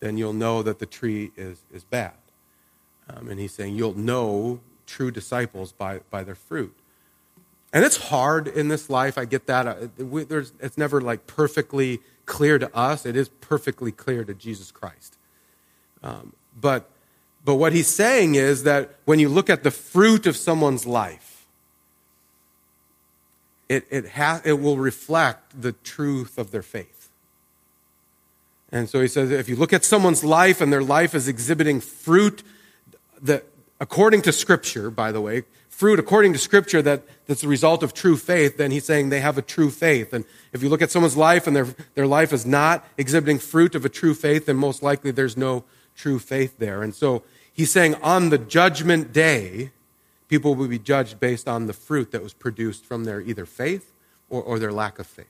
then 0.00 0.18
you'll 0.18 0.32
know 0.32 0.62
that 0.62 0.78
the 0.78 0.86
tree 0.86 1.30
is, 1.36 1.64
is 1.72 1.84
bad. 1.84 2.12
Um, 3.08 3.28
and 3.28 3.40
he's 3.40 3.52
saying 3.52 3.74
you'll 3.74 3.96
know 3.96 4.60
true 4.86 5.10
disciples 5.10 5.72
by, 5.72 6.00
by 6.10 6.24
their 6.24 6.34
fruit. 6.34 6.74
And 7.72 7.84
it's 7.84 7.96
hard 7.96 8.48
in 8.48 8.68
this 8.68 8.88
life. 8.88 9.18
I 9.18 9.24
get 9.24 9.46
that. 9.46 9.66
Uh, 9.66 10.04
we, 10.04 10.22
it's 10.22 10.78
never 10.78 11.00
like 11.00 11.26
perfectly 11.26 12.00
clear 12.26 12.58
to 12.58 12.74
us. 12.74 13.04
It 13.04 13.16
is 13.16 13.28
perfectly 13.28 13.92
clear 13.92 14.24
to 14.24 14.34
Jesus 14.34 14.70
Christ. 14.70 15.16
Um, 16.02 16.32
but, 16.60 16.88
but 17.44 17.56
what 17.56 17.72
he's 17.72 17.88
saying 17.88 18.34
is 18.34 18.62
that 18.64 18.96
when 19.04 19.18
you 19.18 19.28
look 19.28 19.50
at 19.50 19.62
the 19.62 19.70
fruit 19.70 20.26
of 20.26 20.36
someone's 20.36 20.86
life, 20.86 21.46
it, 23.68 23.86
it, 23.90 24.10
ha- 24.10 24.40
it 24.44 24.54
will 24.54 24.78
reflect 24.78 25.60
the 25.60 25.72
truth 25.72 26.38
of 26.38 26.50
their 26.50 26.62
faith. 26.62 27.10
And 28.70 28.88
so 28.88 29.00
he 29.00 29.08
says 29.08 29.30
if 29.30 29.48
you 29.48 29.56
look 29.56 29.72
at 29.72 29.84
someone's 29.84 30.24
life 30.24 30.60
and 30.60 30.72
their 30.72 30.82
life 30.82 31.14
is 31.14 31.28
exhibiting 31.28 31.80
fruit 31.80 32.42
that, 33.22 33.44
according 33.80 34.22
to 34.22 34.32
Scripture, 34.32 34.90
by 34.90 35.12
the 35.12 35.20
way, 35.20 35.44
fruit 35.68 35.98
according 35.98 36.32
to 36.32 36.38
Scripture 36.38 36.82
that, 36.82 37.02
that's 37.26 37.42
the 37.42 37.48
result 37.48 37.82
of 37.82 37.94
true 37.94 38.16
faith, 38.16 38.56
then 38.56 38.70
he's 38.70 38.84
saying 38.84 39.08
they 39.08 39.20
have 39.20 39.38
a 39.38 39.42
true 39.42 39.70
faith. 39.70 40.12
And 40.12 40.24
if 40.52 40.62
you 40.62 40.68
look 40.68 40.82
at 40.82 40.90
someone's 40.90 41.16
life 41.16 41.46
and 41.46 41.54
their, 41.54 41.68
their 41.94 42.06
life 42.06 42.32
is 42.32 42.44
not 42.44 42.86
exhibiting 42.98 43.38
fruit 43.38 43.74
of 43.74 43.84
a 43.84 43.88
true 43.88 44.14
faith, 44.14 44.46
then 44.46 44.56
most 44.56 44.82
likely 44.82 45.12
there's 45.12 45.36
no 45.36 45.64
true 45.98 46.18
faith 46.18 46.58
there. 46.58 46.82
And 46.82 46.94
so 46.94 47.22
he's 47.52 47.70
saying 47.70 47.96
on 47.96 48.30
the 48.30 48.38
judgment 48.38 49.12
day, 49.12 49.72
people 50.28 50.54
will 50.54 50.68
be 50.68 50.78
judged 50.78 51.20
based 51.20 51.48
on 51.48 51.66
the 51.66 51.72
fruit 51.72 52.12
that 52.12 52.22
was 52.22 52.32
produced 52.32 52.86
from 52.86 53.04
their 53.04 53.20
either 53.20 53.44
faith 53.44 53.92
or, 54.30 54.42
or 54.42 54.58
their 54.58 54.72
lack 54.72 54.98
of 54.98 55.06
faith. 55.06 55.26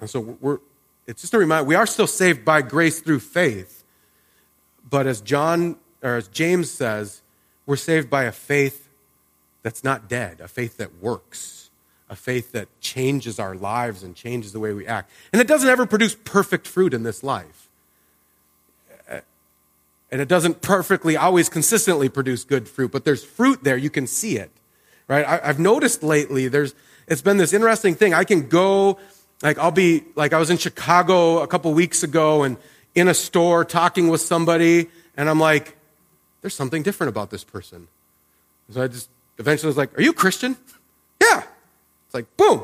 And 0.00 0.10
so 0.10 0.20
we're, 0.20 0.58
it's 1.06 1.20
just 1.20 1.34
a 1.34 1.38
reminder 1.38 1.64
we 1.64 1.74
are 1.74 1.86
still 1.86 2.06
saved 2.06 2.44
by 2.44 2.62
grace 2.62 3.00
through 3.00 3.20
faith. 3.20 3.84
But 4.88 5.06
as 5.06 5.20
John 5.20 5.76
or 6.02 6.16
as 6.16 6.28
James 6.28 6.70
says, 6.70 7.22
we're 7.66 7.76
saved 7.76 8.10
by 8.10 8.24
a 8.24 8.32
faith 8.32 8.88
that's 9.62 9.84
not 9.84 10.08
dead, 10.08 10.40
a 10.40 10.48
faith 10.48 10.76
that 10.78 11.00
works, 11.00 11.70
a 12.10 12.16
faith 12.16 12.52
that 12.52 12.68
changes 12.80 13.38
our 13.38 13.54
lives 13.54 14.02
and 14.02 14.14
changes 14.14 14.52
the 14.52 14.60
way 14.60 14.72
we 14.74 14.86
act. 14.86 15.10
And 15.32 15.40
it 15.40 15.48
doesn't 15.48 15.68
ever 15.68 15.86
produce 15.86 16.14
perfect 16.14 16.66
fruit 16.66 16.92
in 16.92 17.02
this 17.02 17.22
life 17.22 17.63
and 20.14 20.22
it 20.22 20.28
doesn't 20.28 20.62
perfectly 20.62 21.16
always 21.16 21.48
consistently 21.48 22.08
produce 22.08 22.44
good 22.44 22.68
fruit, 22.68 22.92
but 22.92 23.04
there's 23.04 23.24
fruit 23.24 23.64
there. 23.64 23.76
You 23.76 23.90
can 23.90 24.06
see 24.06 24.36
it, 24.36 24.52
right? 25.08 25.26
I, 25.26 25.44
have 25.44 25.58
noticed 25.58 26.04
lately 26.04 26.46
there's, 26.46 26.72
it's 27.08 27.20
been 27.20 27.36
this 27.36 27.52
interesting 27.52 27.96
thing. 27.96 28.14
I 28.14 28.22
can 28.22 28.48
go, 28.48 29.00
like, 29.42 29.58
I'll 29.58 29.72
be, 29.72 30.04
like, 30.14 30.32
I 30.32 30.38
was 30.38 30.50
in 30.50 30.56
Chicago 30.56 31.40
a 31.40 31.48
couple 31.48 31.74
weeks 31.74 32.04
ago 32.04 32.44
and 32.44 32.58
in 32.94 33.08
a 33.08 33.12
store 33.12 33.64
talking 33.64 34.06
with 34.06 34.20
somebody, 34.20 34.88
and 35.16 35.28
I'm 35.28 35.40
like, 35.40 35.76
there's 36.42 36.54
something 36.54 36.84
different 36.84 37.08
about 37.08 37.30
this 37.30 37.42
person. 37.42 37.88
So 38.70 38.84
I 38.84 38.86
just 38.86 39.10
eventually 39.38 39.66
was 39.66 39.76
like, 39.76 39.98
are 39.98 40.02
you 40.02 40.12
Christian? 40.12 40.56
Yeah. 41.20 41.42
It's 42.06 42.14
like, 42.14 42.36
boom. 42.36 42.62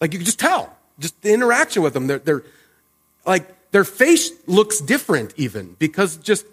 Like, 0.00 0.12
you 0.12 0.20
can 0.20 0.26
just 0.26 0.38
tell. 0.38 0.76
Just 1.00 1.20
the 1.22 1.32
interaction 1.32 1.82
with 1.82 1.94
them. 1.94 2.06
They're, 2.06 2.18
they're 2.18 2.42
like, 3.26 3.72
their 3.72 3.84
face 3.84 4.30
looks 4.46 4.80
different 4.80 5.34
even 5.36 5.74
because 5.78 6.16
just 6.18 6.44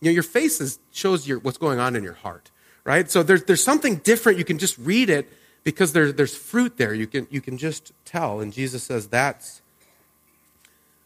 you 0.00 0.10
know, 0.10 0.14
your 0.14 0.22
face 0.22 0.60
is, 0.60 0.78
shows 0.92 1.28
your, 1.28 1.38
what's 1.40 1.58
going 1.58 1.78
on 1.78 1.94
in 1.94 2.02
your 2.02 2.14
heart, 2.14 2.50
right? 2.84 3.10
So 3.10 3.22
there's, 3.22 3.44
there's 3.44 3.62
something 3.62 3.96
different. 3.96 4.38
You 4.38 4.44
can 4.44 4.58
just 4.58 4.78
read 4.78 5.10
it 5.10 5.30
because 5.62 5.92
there, 5.92 6.10
there's 6.10 6.34
fruit 6.34 6.76
there. 6.78 6.94
You 6.94 7.06
can, 7.06 7.26
you 7.30 7.40
can 7.40 7.58
just 7.58 7.92
tell. 8.04 8.40
And 8.40 8.52
Jesus 8.52 8.82
says 8.82 9.08
that's, 9.08 9.60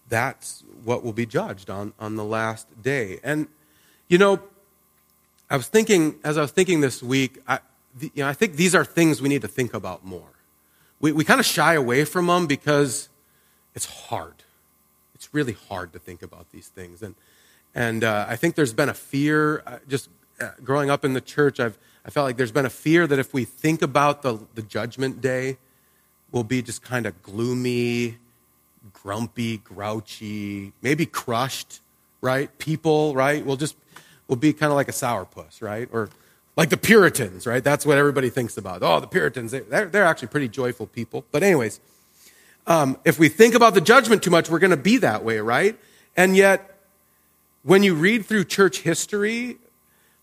that's 0.08 0.62
what 0.84 1.02
will 1.02 1.12
be 1.12 1.26
judged 1.26 1.70
on, 1.70 1.92
on 1.98 2.14
the 2.16 2.24
last 2.24 2.68
day. 2.82 3.18
And, 3.24 3.48
you 4.08 4.18
know, 4.18 4.40
I 5.50 5.56
was 5.56 5.66
thinking, 5.66 6.16
as 6.22 6.38
I 6.38 6.42
was 6.42 6.52
thinking 6.52 6.80
this 6.80 7.02
week, 7.02 7.42
I, 7.48 7.58
you 8.00 8.10
know, 8.16 8.28
I 8.28 8.32
think 8.32 8.54
these 8.54 8.74
are 8.74 8.84
things 8.84 9.20
we 9.20 9.28
need 9.28 9.42
to 9.42 9.48
think 9.48 9.74
about 9.74 10.04
more. 10.04 10.22
We, 11.00 11.12
we 11.12 11.24
kind 11.24 11.40
of 11.40 11.46
shy 11.46 11.74
away 11.74 12.04
from 12.04 12.28
them 12.28 12.46
because 12.46 13.08
it's 13.74 13.86
hard. 13.86 14.34
It's 15.16 15.34
really 15.34 15.56
hard 15.68 15.92
to 15.94 15.98
think 15.98 16.22
about 16.22 16.50
these 16.52 16.68
things. 16.68 17.02
And, 17.02 17.14
and 17.74 18.04
uh, 18.04 18.26
I 18.28 18.36
think 18.36 18.54
there's 18.54 18.72
been 18.72 18.88
a 18.88 18.94
fear, 18.94 19.62
uh, 19.66 19.78
just 19.88 20.08
uh, 20.40 20.50
growing 20.62 20.90
up 20.90 21.04
in 21.04 21.12
the 21.12 21.20
church, 21.20 21.60
I've, 21.60 21.78
I 22.04 22.10
felt 22.10 22.26
like 22.26 22.36
there's 22.36 22.52
been 22.52 22.66
a 22.66 22.70
fear 22.70 23.06
that 23.06 23.18
if 23.18 23.32
we 23.32 23.44
think 23.44 23.82
about 23.82 24.22
the, 24.22 24.38
the 24.54 24.62
judgment 24.62 25.20
day, 25.20 25.58
we'll 26.30 26.44
be 26.44 26.62
just 26.62 26.82
kind 26.82 27.06
of 27.06 27.20
gloomy, 27.22 28.18
grumpy, 28.92 29.58
grouchy, 29.58 30.72
maybe 30.82 31.06
crushed, 31.06 31.80
right? 32.20 32.56
People, 32.58 33.14
right? 33.14 33.44
We'll 33.44 33.56
just, 33.56 33.76
we'll 34.28 34.36
be 34.36 34.52
kind 34.52 34.70
of 34.70 34.76
like 34.76 34.88
a 34.88 34.92
sourpuss, 34.92 35.62
right? 35.62 35.88
Or 35.92 36.10
like 36.56 36.70
the 36.70 36.76
Puritans, 36.76 37.46
right? 37.46 37.64
That's 37.64 37.86
what 37.86 37.98
everybody 37.98 38.30
thinks 38.30 38.56
about. 38.56 38.82
Oh, 38.82 39.00
the 39.00 39.06
Puritans, 39.06 39.52
they're, 39.52 39.86
they're 39.86 40.04
actually 40.04 40.28
pretty 40.28 40.48
joyful 40.48 40.86
people. 40.86 41.24
But, 41.32 41.42
anyways, 41.42 41.80
um, 42.66 42.98
if 43.04 43.18
we 43.18 43.28
think 43.28 43.54
about 43.54 43.74
the 43.74 43.80
judgment 43.80 44.22
too 44.22 44.30
much, 44.30 44.48
we're 44.48 44.58
going 44.58 44.70
to 44.70 44.76
be 44.76 44.98
that 44.98 45.24
way, 45.24 45.38
right? 45.38 45.78
And 46.16 46.36
yet, 46.36 46.73
when 47.64 47.82
you 47.82 47.94
read 47.94 48.26
through 48.26 48.44
church 48.44 48.82
history, 48.82 49.56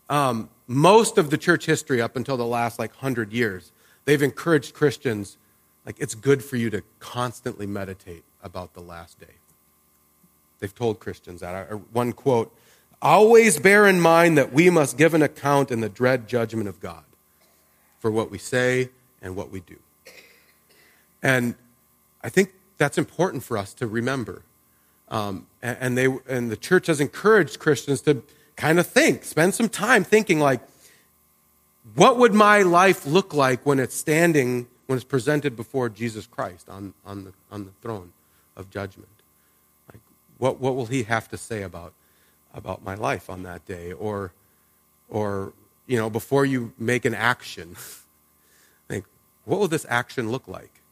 um, 0.08 0.48
most 0.66 1.18
of 1.18 1.28
the 1.30 1.36
church 1.36 1.66
history 1.66 2.00
up 2.00 2.16
until 2.16 2.36
the 2.36 2.46
last 2.46 2.78
like 2.78 2.94
hundred 2.96 3.32
years, 3.32 3.72
they've 4.04 4.22
encouraged 4.22 4.74
Christians, 4.74 5.36
like 5.84 5.96
it's 5.98 6.14
good 6.14 6.42
for 6.42 6.56
you 6.56 6.70
to 6.70 6.82
constantly 7.00 7.66
meditate 7.66 8.22
about 8.42 8.74
the 8.74 8.80
last 8.80 9.20
day. 9.20 9.34
They've 10.60 10.74
told 10.74 11.00
Christians 11.00 11.40
that. 11.40 11.68
One 11.92 12.12
quote 12.12 12.56
Always 13.02 13.58
bear 13.58 13.88
in 13.88 14.00
mind 14.00 14.38
that 14.38 14.52
we 14.52 14.70
must 14.70 14.96
give 14.96 15.12
an 15.12 15.22
account 15.22 15.72
in 15.72 15.80
the 15.80 15.88
dread 15.88 16.28
judgment 16.28 16.68
of 16.68 16.78
God 16.78 17.02
for 17.98 18.12
what 18.12 18.30
we 18.30 18.38
say 18.38 18.90
and 19.20 19.34
what 19.34 19.50
we 19.50 19.58
do. 19.58 19.78
And 21.20 21.56
I 22.22 22.28
think 22.28 22.52
that's 22.78 22.98
important 22.98 23.42
for 23.42 23.58
us 23.58 23.74
to 23.74 23.88
remember. 23.88 24.42
Um, 25.12 25.46
and, 25.62 25.96
they, 25.96 26.08
and 26.26 26.50
the 26.50 26.56
church 26.56 26.86
has 26.88 26.98
encouraged 26.98 27.58
Christians 27.58 28.00
to 28.02 28.22
kind 28.56 28.80
of 28.80 28.86
think, 28.86 29.24
spend 29.24 29.54
some 29.54 29.68
time 29.68 30.04
thinking, 30.04 30.40
like, 30.40 30.60
what 31.94 32.16
would 32.16 32.32
my 32.32 32.62
life 32.62 33.06
look 33.06 33.34
like 33.34 33.66
when 33.66 33.78
it's 33.78 33.94
standing, 33.94 34.66
when 34.86 34.96
it's 34.96 35.04
presented 35.04 35.54
before 35.54 35.90
Jesus 35.90 36.26
Christ 36.26 36.68
on, 36.70 36.94
on, 37.04 37.24
the, 37.24 37.32
on 37.50 37.66
the 37.66 37.72
throne 37.82 38.12
of 38.56 38.70
judgment? 38.70 39.10
Like, 39.92 40.00
what, 40.38 40.58
what 40.58 40.74
will 40.74 40.86
he 40.86 41.02
have 41.02 41.28
to 41.28 41.36
say 41.36 41.62
about 41.62 41.92
about 42.54 42.84
my 42.84 42.94
life 42.94 43.30
on 43.30 43.42
that 43.44 43.64
day 43.66 43.92
or 43.92 44.32
or 45.08 45.52
you 45.86 45.96
know 45.96 46.10
before 46.10 46.44
you 46.44 46.72
make 46.78 47.04
an 47.04 47.14
action 47.14 47.74
think 48.88 49.04
what 49.44 49.58
will 49.58 49.68
this 49.68 49.86
action 49.88 50.30
look 50.30 50.46
like 50.46 50.82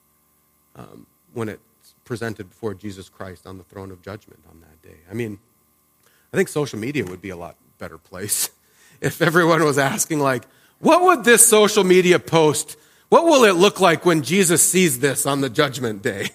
um, 0.76 1.06
when 1.32 1.48
it's 1.48 1.62
presented 2.10 2.50
before 2.50 2.74
jesus 2.74 3.08
christ 3.08 3.46
on 3.46 3.56
the 3.56 3.62
throne 3.62 3.92
of 3.92 4.02
judgment 4.02 4.40
on 4.50 4.58
that 4.60 4.82
day 4.82 4.98
i 5.08 5.14
mean 5.14 5.38
i 6.32 6.36
think 6.36 6.48
social 6.48 6.76
media 6.76 7.04
would 7.04 7.22
be 7.22 7.30
a 7.30 7.36
lot 7.36 7.54
better 7.78 7.96
place 7.96 8.50
if 9.00 9.22
everyone 9.22 9.62
was 9.62 9.78
asking 9.78 10.18
like 10.18 10.42
what 10.80 11.02
would 11.02 11.22
this 11.22 11.46
social 11.46 11.84
media 11.84 12.18
post 12.18 12.76
what 13.10 13.24
will 13.24 13.44
it 13.44 13.54
look 13.54 13.78
like 13.78 14.04
when 14.04 14.24
jesus 14.24 14.60
sees 14.60 14.98
this 14.98 15.24
on 15.24 15.40
the 15.40 15.48
judgment 15.48 16.02
day 16.02 16.30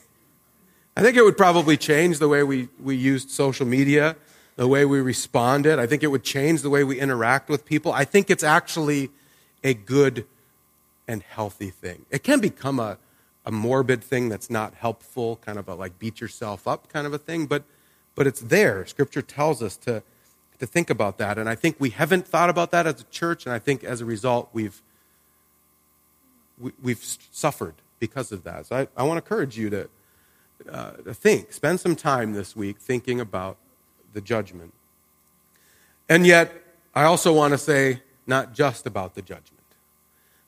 i 0.95 1.01
think 1.01 1.17
it 1.17 1.23
would 1.23 1.35
probably 1.35 1.75
change 1.75 2.19
the 2.19 2.29
way 2.29 2.41
we, 2.41 2.69
we 2.81 2.95
used 2.95 3.29
social 3.29 3.65
media 3.65 4.15
the 4.55 4.67
way 4.67 4.85
we 4.85 5.01
responded. 5.01 5.79
I 5.79 5.85
think 5.85 6.01
it 6.01 6.07
would 6.07 6.23
change 6.23 6.61
the 6.61 6.69
way 6.69 6.85
we 6.85 6.97
interact 6.99 7.49
with 7.49 7.65
people. 7.65 7.91
I 7.91 8.05
think 8.05 8.29
it's 8.29 8.43
actually 8.43 9.09
a 9.65 9.73
good 9.73 10.25
and 11.07 11.21
healthy 11.21 11.69
thing. 11.69 12.05
It 12.09 12.23
can 12.23 12.39
become 12.39 12.79
a, 12.79 12.97
a 13.45 13.51
morbid 13.51 14.03
thing 14.03 14.29
that's 14.29 14.49
not 14.49 14.73
helpful, 14.73 15.37
kind 15.37 15.59
of 15.59 15.67
a 15.67 15.75
like 15.75 15.99
beat 15.99 16.19
yourself 16.19 16.67
up 16.67 16.89
kind 16.91 17.05
of 17.05 17.13
a 17.13 17.17
thing, 17.17 17.45
but, 17.45 17.63
but 18.15 18.25
it's 18.25 18.41
there. 18.41 18.85
Scripture 18.85 19.21
tells 19.21 19.61
us 19.61 19.77
to, 19.77 20.01
to 20.59 20.65
think 20.65 20.89
about 20.89 21.17
that. 21.17 21.37
And 21.37 21.47
I 21.47 21.55
think 21.55 21.75
we 21.79 21.91
haven't 21.91 22.27
thought 22.27 22.49
about 22.49 22.71
that 22.71 22.87
as 22.87 23.01
a 23.01 23.03
church, 23.05 23.45
and 23.45 23.53
I 23.53 23.59
think 23.59 23.83
as 23.83 24.01
a 24.01 24.05
result, 24.05 24.49
we've, 24.53 24.81
we, 26.59 26.71
have 26.71 26.83
we 26.83 26.91
have 26.93 27.03
suffered 27.31 27.75
because 27.99 28.31
of 28.31 28.43
that. 28.43 28.67
So 28.67 28.75
I, 28.77 28.87
I 28.97 29.03
want 29.03 29.23
to 29.23 29.23
encourage 29.23 29.57
you 29.57 29.69
to, 29.69 29.89
uh, 30.71 30.91
to 30.91 31.13
think, 31.13 31.53
spend 31.53 31.79
some 31.79 31.95
time 31.95 32.33
this 32.33 32.55
week 32.55 32.79
thinking 32.79 33.19
about 33.19 33.57
the 34.13 34.21
judgment. 34.21 34.73
And 36.09 36.25
yet, 36.25 36.51
I 36.93 37.03
also 37.03 37.33
want 37.33 37.51
to 37.51 37.57
say 37.57 38.01
not 38.25 38.53
just 38.53 38.85
about 38.85 39.15
the 39.15 39.21
judgment. 39.21 39.54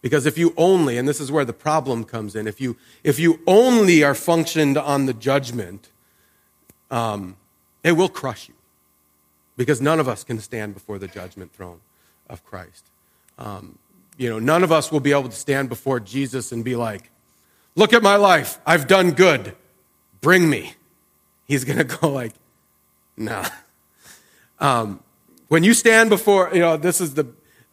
Because 0.08 0.26
if 0.26 0.38
you 0.38 0.54
only, 0.56 0.98
and 0.98 1.06
this 1.06 1.20
is 1.20 1.34
where 1.34 1.43
the 1.43 1.52
problem 1.52 2.06
comes 2.06 2.34
in, 2.34 2.48
if 2.48 2.62
you, 2.62 2.78
if 3.04 3.20
you 3.20 3.41
only 3.46 4.06
are 4.06 4.15
functioned 4.15 4.78
on 4.78 5.06
the 5.06 5.13
judgment, 5.13 5.89
um, 6.89 7.36
it 7.84 7.91
will 7.91 8.08
crush 8.08 8.48
you. 8.48 8.54
Because 9.58 9.82
none 9.82 10.00
of 10.00 10.08
us 10.08 10.24
can 10.24 10.39
stand 10.39 10.74
before 10.74 10.98
the 10.98 11.10
judgment 11.10 11.52
throne 11.52 11.82
of 12.30 12.41
Christ. 12.46 12.86
Um, 13.38 13.78
you 14.17 14.30
know, 14.30 14.39
none 14.39 14.63
of 14.63 14.72
us 14.72 14.93
will 14.93 15.02
be 15.02 15.12
able 15.12 15.28
to 15.28 15.36
stand 15.36 15.67
before 15.67 16.00
Jesus 16.00 16.54
and 16.54 16.63
be 16.63 16.78
like, 16.78 17.12
look 17.76 17.91
at 17.91 18.02
my 18.02 18.15
life. 18.15 18.60
I've 18.65 18.88
done 18.88 19.12
good. 19.12 19.58
Bring 20.22 20.50
me. 20.50 20.76
He's 21.50 21.65
going 21.65 21.80
to 21.86 21.98
go 21.98 22.08
like, 22.08 22.32
no. 23.17 23.43
Um, 24.58 25.04
when 25.50 25.65
you 25.65 25.74
stand 25.74 26.10
before, 26.10 26.50
you 26.54 26.62
know, 26.62 26.78
this 26.78 27.02
is 27.02 27.15
the, 27.15 27.28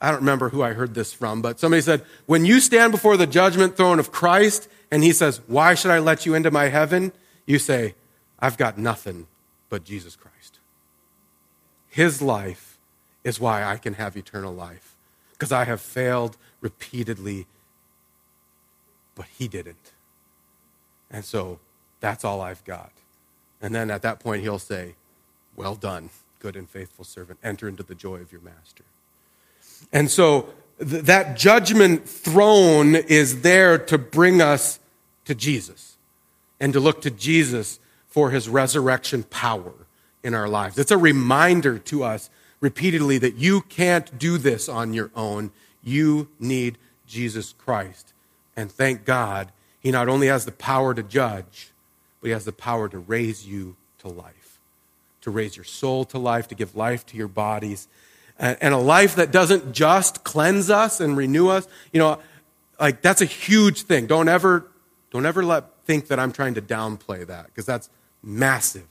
I 0.04 0.10
don't 0.10 0.20
remember 0.20 0.50
who 0.50 0.62
I 0.62 0.74
heard 0.74 0.92
this 0.92 1.14
from, 1.14 1.40
but 1.40 1.58
somebody 1.58 1.80
said, 1.80 2.04
when 2.26 2.44
you 2.44 2.60
stand 2.60 2.92
before 2.92 3.16
the 3.16 3.26
judgment 3.26 3.74
throne 3.74 3.98
of 3.98 4.12
Christ 4.12 4.68
and 4.90 5.02
he 5.02 5.12
says, 5.12 5.40
Why 5.46 5.74
should 5.74 5.90
I 5.90 5.98
let 5.98 6.26
you 6.26 6.34
into 6.34 6.50
my 6.50 6.64
heaven? 6.64 7.10
You 7.46 7.58
say, 7.58 7.94
I've 8.38 8.58
got 8.58 8.76
nothing 8.76 9.28
but 9.70 9.82
Jesus 9.82 10.14
Christ. 10.14 10.58
His 11.88 12.20
life 12.20 12.76
is 13.24 13.40
why 13.40 13.64
I 13.64 13.78
can 13.78 13.94
have 13.94 14.14
eternal 14.14 14.52
life 14.52 14.94
because 15.32 15.52
I 15.52 15.64
have 15.64 15.80
failed 15.80 16.36
repeatedly, 16.60 17.46
but 19.14 19.24
he 19.38 19.48
didn't. 19.48 19.92
And 21.10 21.24
so 21.24 21.60
that's 22.00 22.26
all 22.26 22.42
I've 22.42 22.64
got. 22.66 22.92
And 23.62 23.74
then 23.74 23.90
at 23.90 24.02
that 24.02 24.20
point, 24.20 24.42
he'll 24.42 24.58
say, 24.58 24.96
well 25.56 25.76
done, 25.76 26.10
good 26.40 26.56
and 26.56 26.68
faithful 26.68 27.06
servant. 27.06 27.38
Enter 27.42 27.68
into 27.68 27.82
the 27.82 27.94
joy 27.94 28.16
of 28.16 28.32
your 28.32 28.42
master. 28.42 28.84
And 29.92 30.10
so 30.10 30.48
th- 30.78 31.04
that 31.04 31.36
judgment 31.36 32.08
throne 32.08 32.94
is 32.94 33.42
there 33.42 33.78
to 33.78 33.98
bring 33.98 34.40
us 34.40 34.78
to 35.24 35.34
Jesus 35.34 35.96
and 36.60 36.72
to 36.72 36.80
look 36.80 37.02
to 37.02 37.10
Jesus 37.10 37.80
for 38.08 38.30
his 38.30 38.48
resurrection 38.48 39.24
power 39.24 39.72
in 40.22 40.34
our 40.34 40.48
lives. 40.48 40.78
It's 40.78 40.90
a 40.90 40.98
reminder 40.98 41.78
to 41.78 42.04
us 42.04 42.30
repeatedly 42.60 43.18
that 43.18 43.34
you 43.36 43.62
can't 43.62 44.18
do 44.18 44.38
this 44.38 44.68
on 44.68 44.94
your 44.94 45.10
own. 45.14 45.50
You 45.82 46.28
need 46.38 46.78
Jesus 47.06 47.54
Christ. 47.58 48.12
And 48.56 48.70
thank 48.70 49.04
God, 49.04 49.50
he 49.80 49.90
not 49.90 50.08
only 50.08 50.28
has 50.28 50.44
the 50.44 50.52
power 50.52 50.94
to 50.94 51.02
judge, 51.02 51.72
but 52.20 52.28
he 52.28 52.32
has 52.32 52.44
the 52.44 52.52
power 52.52 52.88
to 52.88 52.98
raise 52.98 53.46
you 53.46 53.76
to 53.98 54.08
life 54.08 54.44
to 55.24 55.30
raise 55.30 55.56
your 55.56 55.64
soul 55.64 56.04
to 56.04 56.18
life, 56.18 56.48
to 56.48 56.54
give 56.54 56.76
life 56.76 57.06
to 57.06 57.16
your 57.16 57.28
bodies, 57.28 57.88
and 58.38 58.74
a 58.74 58.78
life 58.78 59.16
that 59.16 59.30
doesn't 59.30 59.72
just 59.72 60.24
cleanse 60.24 60.70
us 60.70 61.00
and 61.00 61.16
renew 61.16 61.48
us. 61.48 61.66
You 61.92 62.00
know, 62.00 62.18
like 62.80 63.02
that's 63.02 63.20
a 63.20 63.26
huge 63.26 63.82
thing. 63.82 64.06
Don't 64.06 64.28
ever, 64.28 64.66
don't 65.10 65.26
ever 65.26 65.44
let 65.44 65.64
think 65.84 66.08
that 66.08 66.18
I'm 66.18 66.32
trying 66.32 66.54
to 66.54 66.62
downplay 66.62 67.26
that 67.26 67.46
because 67.46 67.66
that's 67.66 67.90
massive. 68.22 68.86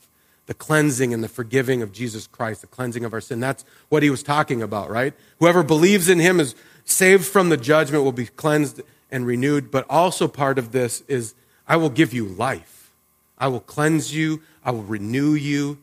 The 0.46 0.54
cleansing 0.54 1.14
and 1.14 1.24
the 1.24 1.30
forgiving 1.30 1.82
of 1.82 1.92
Jesus 1.92 2.28
Christ, 2.28 2.62
the 2.62 2.68
cleansing 2.68 3.06
of 3.06 3.14
our 3.14 3.22
sin. 3.22 3.40
That's 3.40 3.64
what 3.90 4.04
he 4.04 4.10
was 4.10 4.24
talking 4.24 4.62
about, 4.62 4.90
right? 4.90 5.14
Whoever 5.40 5.64
believes 5.64 6.10
in 6.10 6.20
him 6.20 6.40
is 6.40 6.56
saved 6.86 7.26
from 7.26 7.50
the 7.50 7.58
judgment, 7.58 8.04
will 8.04 8.12
be 8.12 8.26
cleansed 8.26 8.82
and 9.10 9.26
renewed. 9.26 9.72
But 9.72 9.86
also 9.90 10.28
part 10.28 10.60
of 10.60 10.72
this 10.72 11.02
is 11.08 11.34
I 11.68 11.78
will 11.78 11.90
give 11.90 12.14
you 12.14 12.26
life. 12.26 12.92
I 13.38 13.48
will 13.48 13.62
cleanse 13.62 14.14
you. 14.14 14.42
I 14.64 14.72
will 14.72 14.84
renew 14.84 15.34
you 15.34 15.80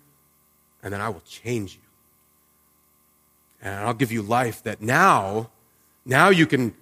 and 0.82 0.92
then 0.92 1.00
I 1.00 1.08
will 1.08 1.22
change 1.26 1.74
you. 1.74 1.89
And 3.62 3.74
I'll 3.74 3.94
give 3.94 4.12
you 4.12 4.22
life 4.22 4.62
that 4.62 4.80
now, 4.80 5.50
now 6.04 6.30
you 6.30 6.46
can 6.46 6.74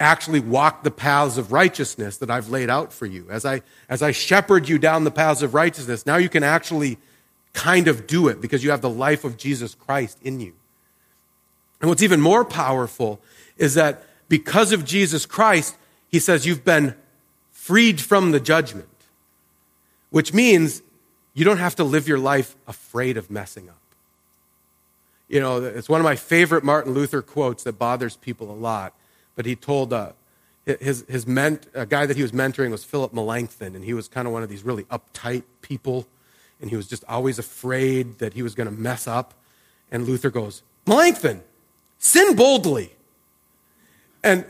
actually 0.00 0.40
walk 0.40 0.82
the 0.82 0.90
paths 0.90 1.38
of 1.38 1.52
righteousness 1.52 2.16
that 2.18 2.30
I've 2.30 2.48
laid 2.48 2.68
out 2.68 2.92
for 2.92 3.06
you. 3.06 3.26
As 3.30 3.44
I, 3.44 3.62
as 3.88 4.02
I 4.02 4.10
shepherd 4.10 4.68
you 4.68 4.78
down 4.78 5.04
the 5.04 5.10
paths 5.10 5.42
of 5.42 5.54
righteousness, 5.54 6.04
now 6.04 6.16
you 6.16 6.28
can 6.28 6.42
actually 6.42 6.98
kind 7.52 7.86
of 7.86 8.06
do 8.06 8.28
it 8.28 8.40
because 8.40 8.64
you 8.64 8.70
have 8.70 8.80
the 8.80 8.90
life 8.90 9.24
of 9.24 9.36
Jesus 9.36 9.74
Christ 9.74 10.18
in 10.22 10.40
you. 10.40 10.52
And 11.80 11.88
what's 11.88 12.02
even 12.02 12.20
more 12.20 12.44
powerful 12.44 13.20
is 13.56 13.74
that 13.74 14.04
because 14.28 14.72
of 14.72 14.84
Jesus 14.84 15.26
Christ, 15.26 15.76
he 16.08 16.18
says 16.18 16.46
you've 16.46 16.64
been 16.64 16.94
freed 17.52 18.00
from 18.00 18.32
the 18.32 18.40
judgment, 18.40 18.88
which 20.10 20.32
means 20.34 20.82
you 21.34 21.44
don't 21.44 21.58
have 21.58 21.76
to 21.76 21.84
live 21.84 22.08
your 22.08 22.18
life 22.18 22.56
afraid 22.66 23.16
of 23.16 23.30
messing 23.30 23.68
up. 23.68 23.83
You 25.28 25.40
know, 25.40 25.62
it's 25.62 25.88
one 25.88 26.00
of 26.00 26.04
my 26.04 26.16
favorite 26.16 26.64
Martin 26.64 26.92
Luther 26.92 27.22
quotes 27.22 27.64
that 27.64 27.78
bothers 27.78 28.16
people 28.16 28.50
a 28.50 28.52
lot. 28.52 28.94
But 29.36 29.46
he 29.46 29.56
told 29.56 29.92
uh, 29.92 30.12
his, 30.64 31.04
his 31.08 31.26
ment, 31.26 31.66
a 31.74 31.86
guy 31.86 32.06
that 32.06 32.16
he 32.16 32.22
was 32.22 32.32
mentoring 32.32 32.70
was 32.70 32.84
Philip 32.84 33.12
Melanchthon, 33.12 33.74
and 33.74 33.84
he 33.84 33.94
was 33.94 34.08
kind 34.08 34.26
of 34.26 34.32
one 34.32 34.42
of 34.42 34.48
these 34.48 34.62
really 34.62 34.84
uptight 34.84 35.42
people, 35.62 36.06
and 36.60 36.70
he 36.70 36.76
was 36.76 36.86
just 36.86 37.04
always 37.08 37.38
afraid 37.38 38.18
that 38.18 38.34
he 38.34 38.42
was 38.42 38.54
going 38.54 38.68
to 38.68 38.74
mess 38.74 39.06
up. 39.06 39.34
And 39.90 40.06
Luther 40.06 40.30
goes, 40.30 40.62
Melanchthon, 40.86 41.42
sin 41.98 42.36
boldly. 42.36 42.92
And, 44.22 44.46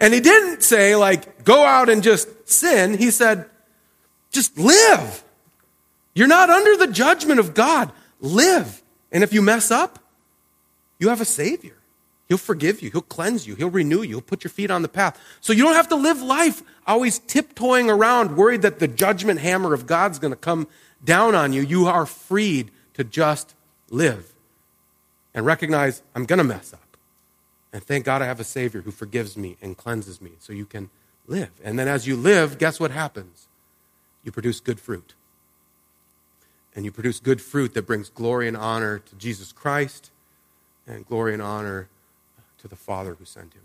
and 0.00 0.14
he 0.14 0.20
didn't 0.20 0.62
say, 0.62 0.96
like, 0.96 1.44
go 1.44 1.64
out 1.64 1.88
and 1.88 2.02
just 2.02 2.48
sin. 2.48 2.96
He 2.96 3.10
said, 3.10 3.46
just 4.30 4.58
live. 4.58 5.24
You're 6.14 6.28
not 6.28 6.50
under 6.50 6.76
the 6.76 6.86
judgment 6.86 7.40
of 7.40 7.54
God. 7.54 7.92
Live. 8.20 8.82
And 9.10 9.22
if 9.22 9.32
you 9.32 9.42
mess 9.42 9.70
up, 9.70 9.98
you 10.98 11.08
have 11.08 11.20
a 11.20 11.24
Savior. 11.24 11.74
He'll 12.28 12.36
forgive 12.36 12.82
you. 12.82 12.90
He'll 12.90 13.00
cleanse 13.00 13.46
you. 13.46 13.54
He'll 13.54 13.70
renew 13.70 14.02
you. 14.02 14.16
He'll 14.16 14.20
put 14.20 14.44
your 14.44 14.50
feet 14.50 14.70
on 14.70 14.82
the 14.82 14.88
path. 14.88 15.18
So 15.40 15.54
you 15.54 15.62
don't 15.62 15.74
have 15.74 15.88
to 15.88 15.96
live 15.96 16.20
life 16.20 16.62
always 16.86 17.18
tiptoeing 17.18 17.88
around, 17.88 18.36
worried 18.36 18.62
that 18.62 18.78
the 18.78 18.88
judgment 18.88 19.40
hammer 19.40 19.72
of 19.72 19.86
God's 19.86 20.18
going 20.18 20.32
to 20.32 20.36
come 20.36 20.68
down 21.02 21.34
on 21.34 21.52
you. 21.52 21.62
You 21.62 21.86
are 21.86 22.04
freed 22.04 22.70
to 22.94 23.04
just 23.04 23.54
live 23.88 24.34
and 25.32 25.46
recognize 25.46 26.02
I'm 26.14 26.26
going 26.26 26.38
to 26.38 26.44
mess 26.44 26.74
up. 26.74 26.96
And 27.72 27.82
thank 27.82 28.04
God 28.04 28.20
I 28.20 28.26
have 28.26 28.40
a 28.40 28.44
Savior 28.44 28.82
who 28.82 28.90
forgives 28.90 29.36
me 29.36 29.56
and 29.62 29.76
cleanses 29.76 30.20
me 30.20 30.32
so 30.38 30.52
you 30.52 30.66
can 30.66 30.90
live. 31.26 31.50
And 31.64 31.78
then 31.78 31.88
as 31.88 32.06
you 32.06 32.16
live, 32.16 32.58
guess 32.58 32.78
what 32.78 32.90
happens? 32.90 33.46
You 34.22 34.32
produce 34.32 34.60
good 34.60 34.80
fruit 34.80 35.14
and 36.74 36.84
you 36.84 36.92
produce 36.92 37.20
good 37.20 37.40
fruit 37.40 37.74
that 37.74 37.86
brings 37.86 38.08
glory 38.08 38.48
and 38.48 38.56
honor 38.56 38.98
to 38.98 39.14
Jesus 39.16 39.52
Christ 39.52 40.10
and 40.86 41.06
glory 41.06 41.32
and 41.32 41.42
honor 41.42 41.88
to 42.58 42.68
the 42.68 42.76
Father 42.76 43.14
who 43.14 43.24
sent 43.24 43.54
him. 43.54 43.62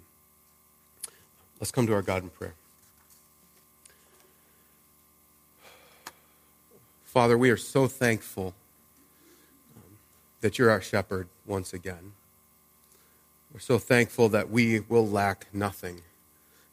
Let's 1.59 1.71
come 1.71 1.87
to 1.87 1.93
our 1.93 2.01
God 2.01 2.23
in 2.23 2.29
prayer. 2.29 2.55
Father, 7.05 7.37
we 7.37 7.51
are 7.51 7.57
so 7.57 7.87
thankful 7.87 8.55
um, 9.75 9.97
that 10.41 10.57
you're 10.57 10.71
our 10.71 10.81
shepherd 10.81 11.27
once 11.45 11.71
again. 11.71 12.13
We're 13.53 13.59
so 13.59 13.77
thankful 13.77 14.29
that 14.29 14.49
we 14.49 14.79
will 14.79 15.07
lack 15.07 15.45
nothing. 15.53 16.01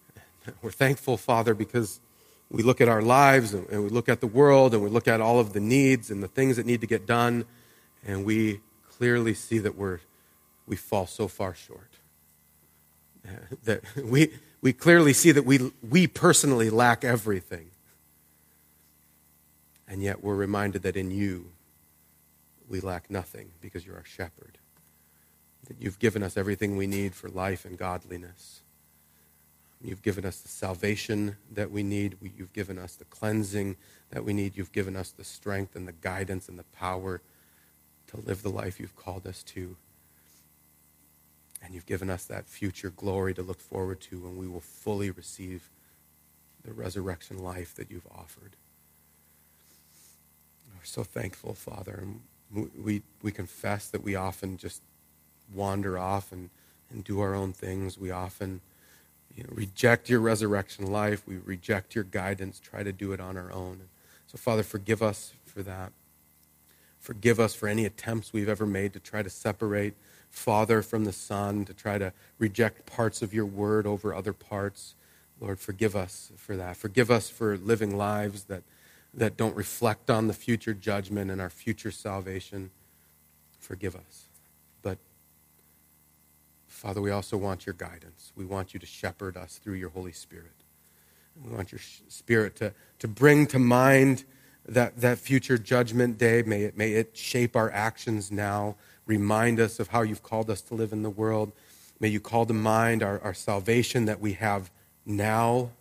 We're 0.63 0.71
thankful, 0.71 1.19
Father, 1.19 1.53
because 1.53 2.01
we 2.51 2.63
look 2.63 2.81
at 2.81 2.89
our 2.89 3.01
lives 3.01 3.55
and, 3.55 3.69
we 3.69 3.89
look 3.89 4.09
at 4.09 4.21
the 4.21 4.27
world 4.27 4.75
and 4.75 4.83
we 4.83 4.91
look 4.91 5.07
at 5.07 5.21
all 5.21 5.39
of 5.39 5.53
the 5.53 5.61
needs 5.61 6.11
and 6.11 6.23
the 6.23 6.29
things 6.29 6.57
that 6.57 6.67
need 6.67 6.81
to 6.81 6.87
get 6.87 7.07
done, 7.07 7.45
and 8.05 8.25
we 8.25 8.61
clearly 8.89 9.35
see 9.35 9.59
that 9.59 9.77
we're, 9.77 10.01
we 10.67 10.77
fall 10.77 11.07
so 11.07 11.29
far 11.29 11.55
short. 11.55 11.87
That 13.65 13.83
we, 14.03 14.33
we 14.61 14.73
clearly 14.73 15.13
see 15.13 15.31
that 15.33 15.45
we, 15.45 15.71
we 15.89 16.07
personally 16.07 16.71
lack 16.71 17.05
everything. 17.05 17.71
And 19.87 20.03
yet 20.03 20.25
we're 20.25 20.35
reminded 20.35 20.83
that 20.83 20.97
in 20.97 21.11
you 21.11 21.51
we 22.69 22.81
lack 22.81 23.11
nothing 23.11 23.51
because 23.61 23.85
you're 23.85 23.97
our 23.97 24.05
shepherd. 24.05 24.59
That 25.69 25.81
you've 25.81 25.99
given 25.99 26.23
us 26.23 26.37
everything 26.37 26.77
we 26.77 26.87
need 26.87 27.15
for 27.15 27.29
life 27.29 27.65
and 27.65 27.77
godliness. 27.77 28.63
You've 29.83 30.03
given 30.03 30.27
us 30.27 30.41
the 30.41 30.49
salvation 30.49 31.37
that 31.51 31.71
we 31.71 31.83
need. 31.83 32.17
You've 32.37 32.53
given 32.53 32.79
us 32.79 32.97
the 32.97 33.07
cleansing 33.07 33.77
that 34.11 34.25
we 34.25 34.35
need. 34.35 34.57
You've 34.57 34.73
given 34.73 34.95
us 34.95 35.11
the 35.11 35.25
strength 35.25 35.75
and 35.75 35.89
the 35.89 35.93
guidance 35.93 36.49
and 36.49 36.59
the 36.59 36.65
power 36.65 37.23
to 38.09 38.17
live 38.19 38.43
the 38.43 38.51
life 38.51 38.79
you've 38.79 38.97
called 38.97 39.27
us 39.27 39.43
to. 39.45 39.77
And 41.63 41.75
you've 41.75 41.87
given 41.87 42.11
us 42.11 42.25
that 42.25 42.47
future 42.47 42.91
glory 42.91 43.33
to 43.35 43.43
look 43.43 43.61
forward 43.61 44.01
to 44.03 44.21
when 44.21 44.37
we 44.37 44.47
will 44.47 44.61
fully 44.61 45.11
receive 45.11 45.71
the 46.63 46.73
resurrection 46.73 47.39
life 47.39 47.75
that 47.77 47.91
you've 47.91 48.07
offered. 48.15 48.57
We're 50.75 50.85
so 50.85 51.05
thankful, 51.05 51.55
Father. 51.55 52.03
And 52.03 52.71
we, 52.77 53.03
we 53.23 53.33
confess 53.33 53.89
that 53.89 54.03
we 54.03 54.15
often 54.15 54.57
just 54.57 54.83
wander 55.55 55.99
off 55.99 56.33
and, 56.33 56.51
and 56.91 57.05
do 57.05 57.21
our 57.21 57.35
own 57.35 57.53
things. 57.53 57.99
We 57.99 58.11
often 58.11 58.61
you 59.35 59.45
know, 59.45 59.51
reject 59.53 60.09
your 60.09 60.21
resurrection 60.21 60.91
life. 60.91 61.23
We 61.27 61.37
reject 61.37 61.95
your 61.95 62.05
guidance, 62.05 62.61
try 62.61 62.83
to 62.83 62.93
do 62.93 63.13
it 63.13 63.21
on 63.21 63.37
our 63.37 63.53
own. 63.53 63.83
So, 64.27 64.39
Father, 64.39 64.63
forgive 64.63 65.03
us 65.03 65.33
for 65.45 65.63
that. 65.63 65.93
Forgive 66.99 67.41
us 67.41 67.55
for 67.55 67.67
any 67.67 67.87
attempts 67.87 68.33
we've 68.33 68.49
ever 68.49 68.67
made 68.67 68.93
to 68.93 69.01
try 69.01 69.23
to 69.23 69.31
separate 69.31 69.95
Father 70.31 70.83
from 70.83 71.05
the 71.05 71.13
Son, 71.13 71.65
to 71.65 71.75
try 71.75 71.99
to 71.99 72.13
reject 72.39 72.87
parts 72.87 73.23
of 73.23 73.35
your 73.35 73.47
word 73.47 73.87
over 73.87 74.15
other 74.15 74.33
parts. 74.33 74.95
Lord, 75.41 75.59
forgive 75.59 75.97
us 75.97 76.31
for 76.37 76.57
that. 76.57 76.77
Forgive 76.77 77.11
us 77.11 77.29
for 77.29 77.57
living 77.57 77.97
lives 77.97 78.45
that, 78.45 78.63
that 79.15 79.37
don't 79.37 79.57
reflect 79.57 80.11
on 80.11 80.29
the 80.29 80.35
future 80.35 80.75
judgment 80.75 81.31
and 81.31 81.41
our 81.41 81.51
future 81.51 81.91
salvation. 81.91 82.71
Forgive 83.59 83.97
us. 83.97 84.30
Father, 86.81 87.03
we 87.03 87.11
also 87.11 87.37
want 87.37 87.67
your 87.67 87.75
guidance. 87.75 88.33
We 88.35 88.47
want 88.47 88.73
you 88.73 88.81
to 88.81 88.87
shepherd 88.87 89.37
us 89.37 89.61
through 89.63 89.75
your 89.75 89.91
Holy 89.91 90.13
Spirit. 90.13 90.55
We 91.45 91.55
want 91.55 91.73
your 91.73 91.81
Spirit 92.09 92.57
to, 92.57 92.73
to 93.01 93.07
bring 93.07 93.47
to 93.49 93.59
mind 93.59 94.25
that, 94.65 94.99
that 94.99 95.19
future 95.19 95.59
judgment 95.59 96.17
day. 96.17 96.41
May 96.41 96.63
it, 96.63 96.79
may 96.79 96.93
it 96.93 97.15
shape 97.15 97.55
our 97.55 97.71
actions 97.71 98.33
now. 98.33 98.77
Remind 99.05 99.61
us 99.61 99.79
of 99.79 99.89
how 99.89 100.01
you've 100.01 100.23
called 100.23 100.49
us 100.49 100.63
to 100.63 100.75
live 100.75 100.95
in 100.95 101.03
the 101.03 101.11
world. 101.11 101.53
May 102.01 102.09
you 102.09 102.19
call 102.19 102.47
to 102.47 102.55
mind 102.55 103.03
our, 103.03 103.21
our 103.21 103.35
salvation 103.35 104.07
that 104.07 104.19
we 104.19 104.33
have 104.33 104.71
now, 105.05 105.73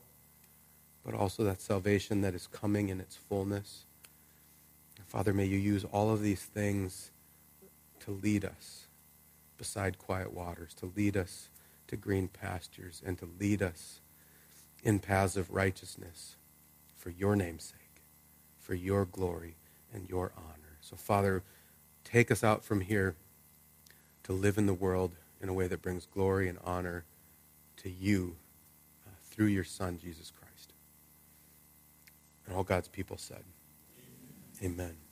but 1.05 1.13
also 1.13 1.45
that 1.45 1.61
salvation 1.61 2.19
that 2.23 2.35
is 2.35 2.45
coming 2.47 2.89
in 2.89 2.99
its 2.99 3.15
fullness. 3.15 3.85
Father, 5.07 5.33
may 5.33 5.45
you 5.45 5.57
use 5.57 5.85
all 5.93 6.11
of 6.11 6.21
these 6.21 6.41
things 6.41 7.11
to 8.01 8.11
lead 8.11 8.43
us 8.43 8.78
beside 9.59 9.99
quiet 9.99 10.33
waters, 10.33 10.73
to 10.73 10.91
lead 10.95 11.15
us 11.15 11.49
to 11.87 11.95
green 11.95 12.27
pastures, 12.27 13.03
and 13.05 13.19
to 13.19 13.29
lead 13.39 13.61
us 13.61 13.99
in 14.83 14.97
paths 14.99 15.35
of 15.35 15.51
righteousness 15.51 16.37
for 16.97 17.11
your 17.11 17.35
name's 17.35 17.65
sake, 17.65 18.01
for 18.57 18.73
your 18.73 19.05
glory 19.05 19.57
and 19.93 20.09
your 20.09 20.31
honor. 20.35 20.77
So, 20.81 20.95
Father, 20.95 21.43
take 22.03 22.31
us 22.31 22.43
out 22.43 22.63
from 22.63 22.81
here 22.81 23.15
to 24.23 24.33
live 24.33 24.57
in 24.57 24.65
the 24.65 24.73
world 24.73 25.15
in 25.41 25.49
a 25.49 25.53
way 25.53 25.67
that 25.67 25.81
brings 25.81 26.05
glory 26.05 26.47
and 26.47 26.57
honor 26.63 27.05
to 27.77 27.89
you 27.89 28.37
uh, 29.05 29.11
through 29.29 29.47
your 29.47 29.63
Son, 29.63 29.97
Jesus 29.97 30.31
Christ. 30.31 30.73
And 32.45 32.55
all 32.55 32.63
God's 32.63 32.87
people 32.87 33.17
said, 33.17 33.43
Amen. 34.63 34.73
Amen. 34.73 35.08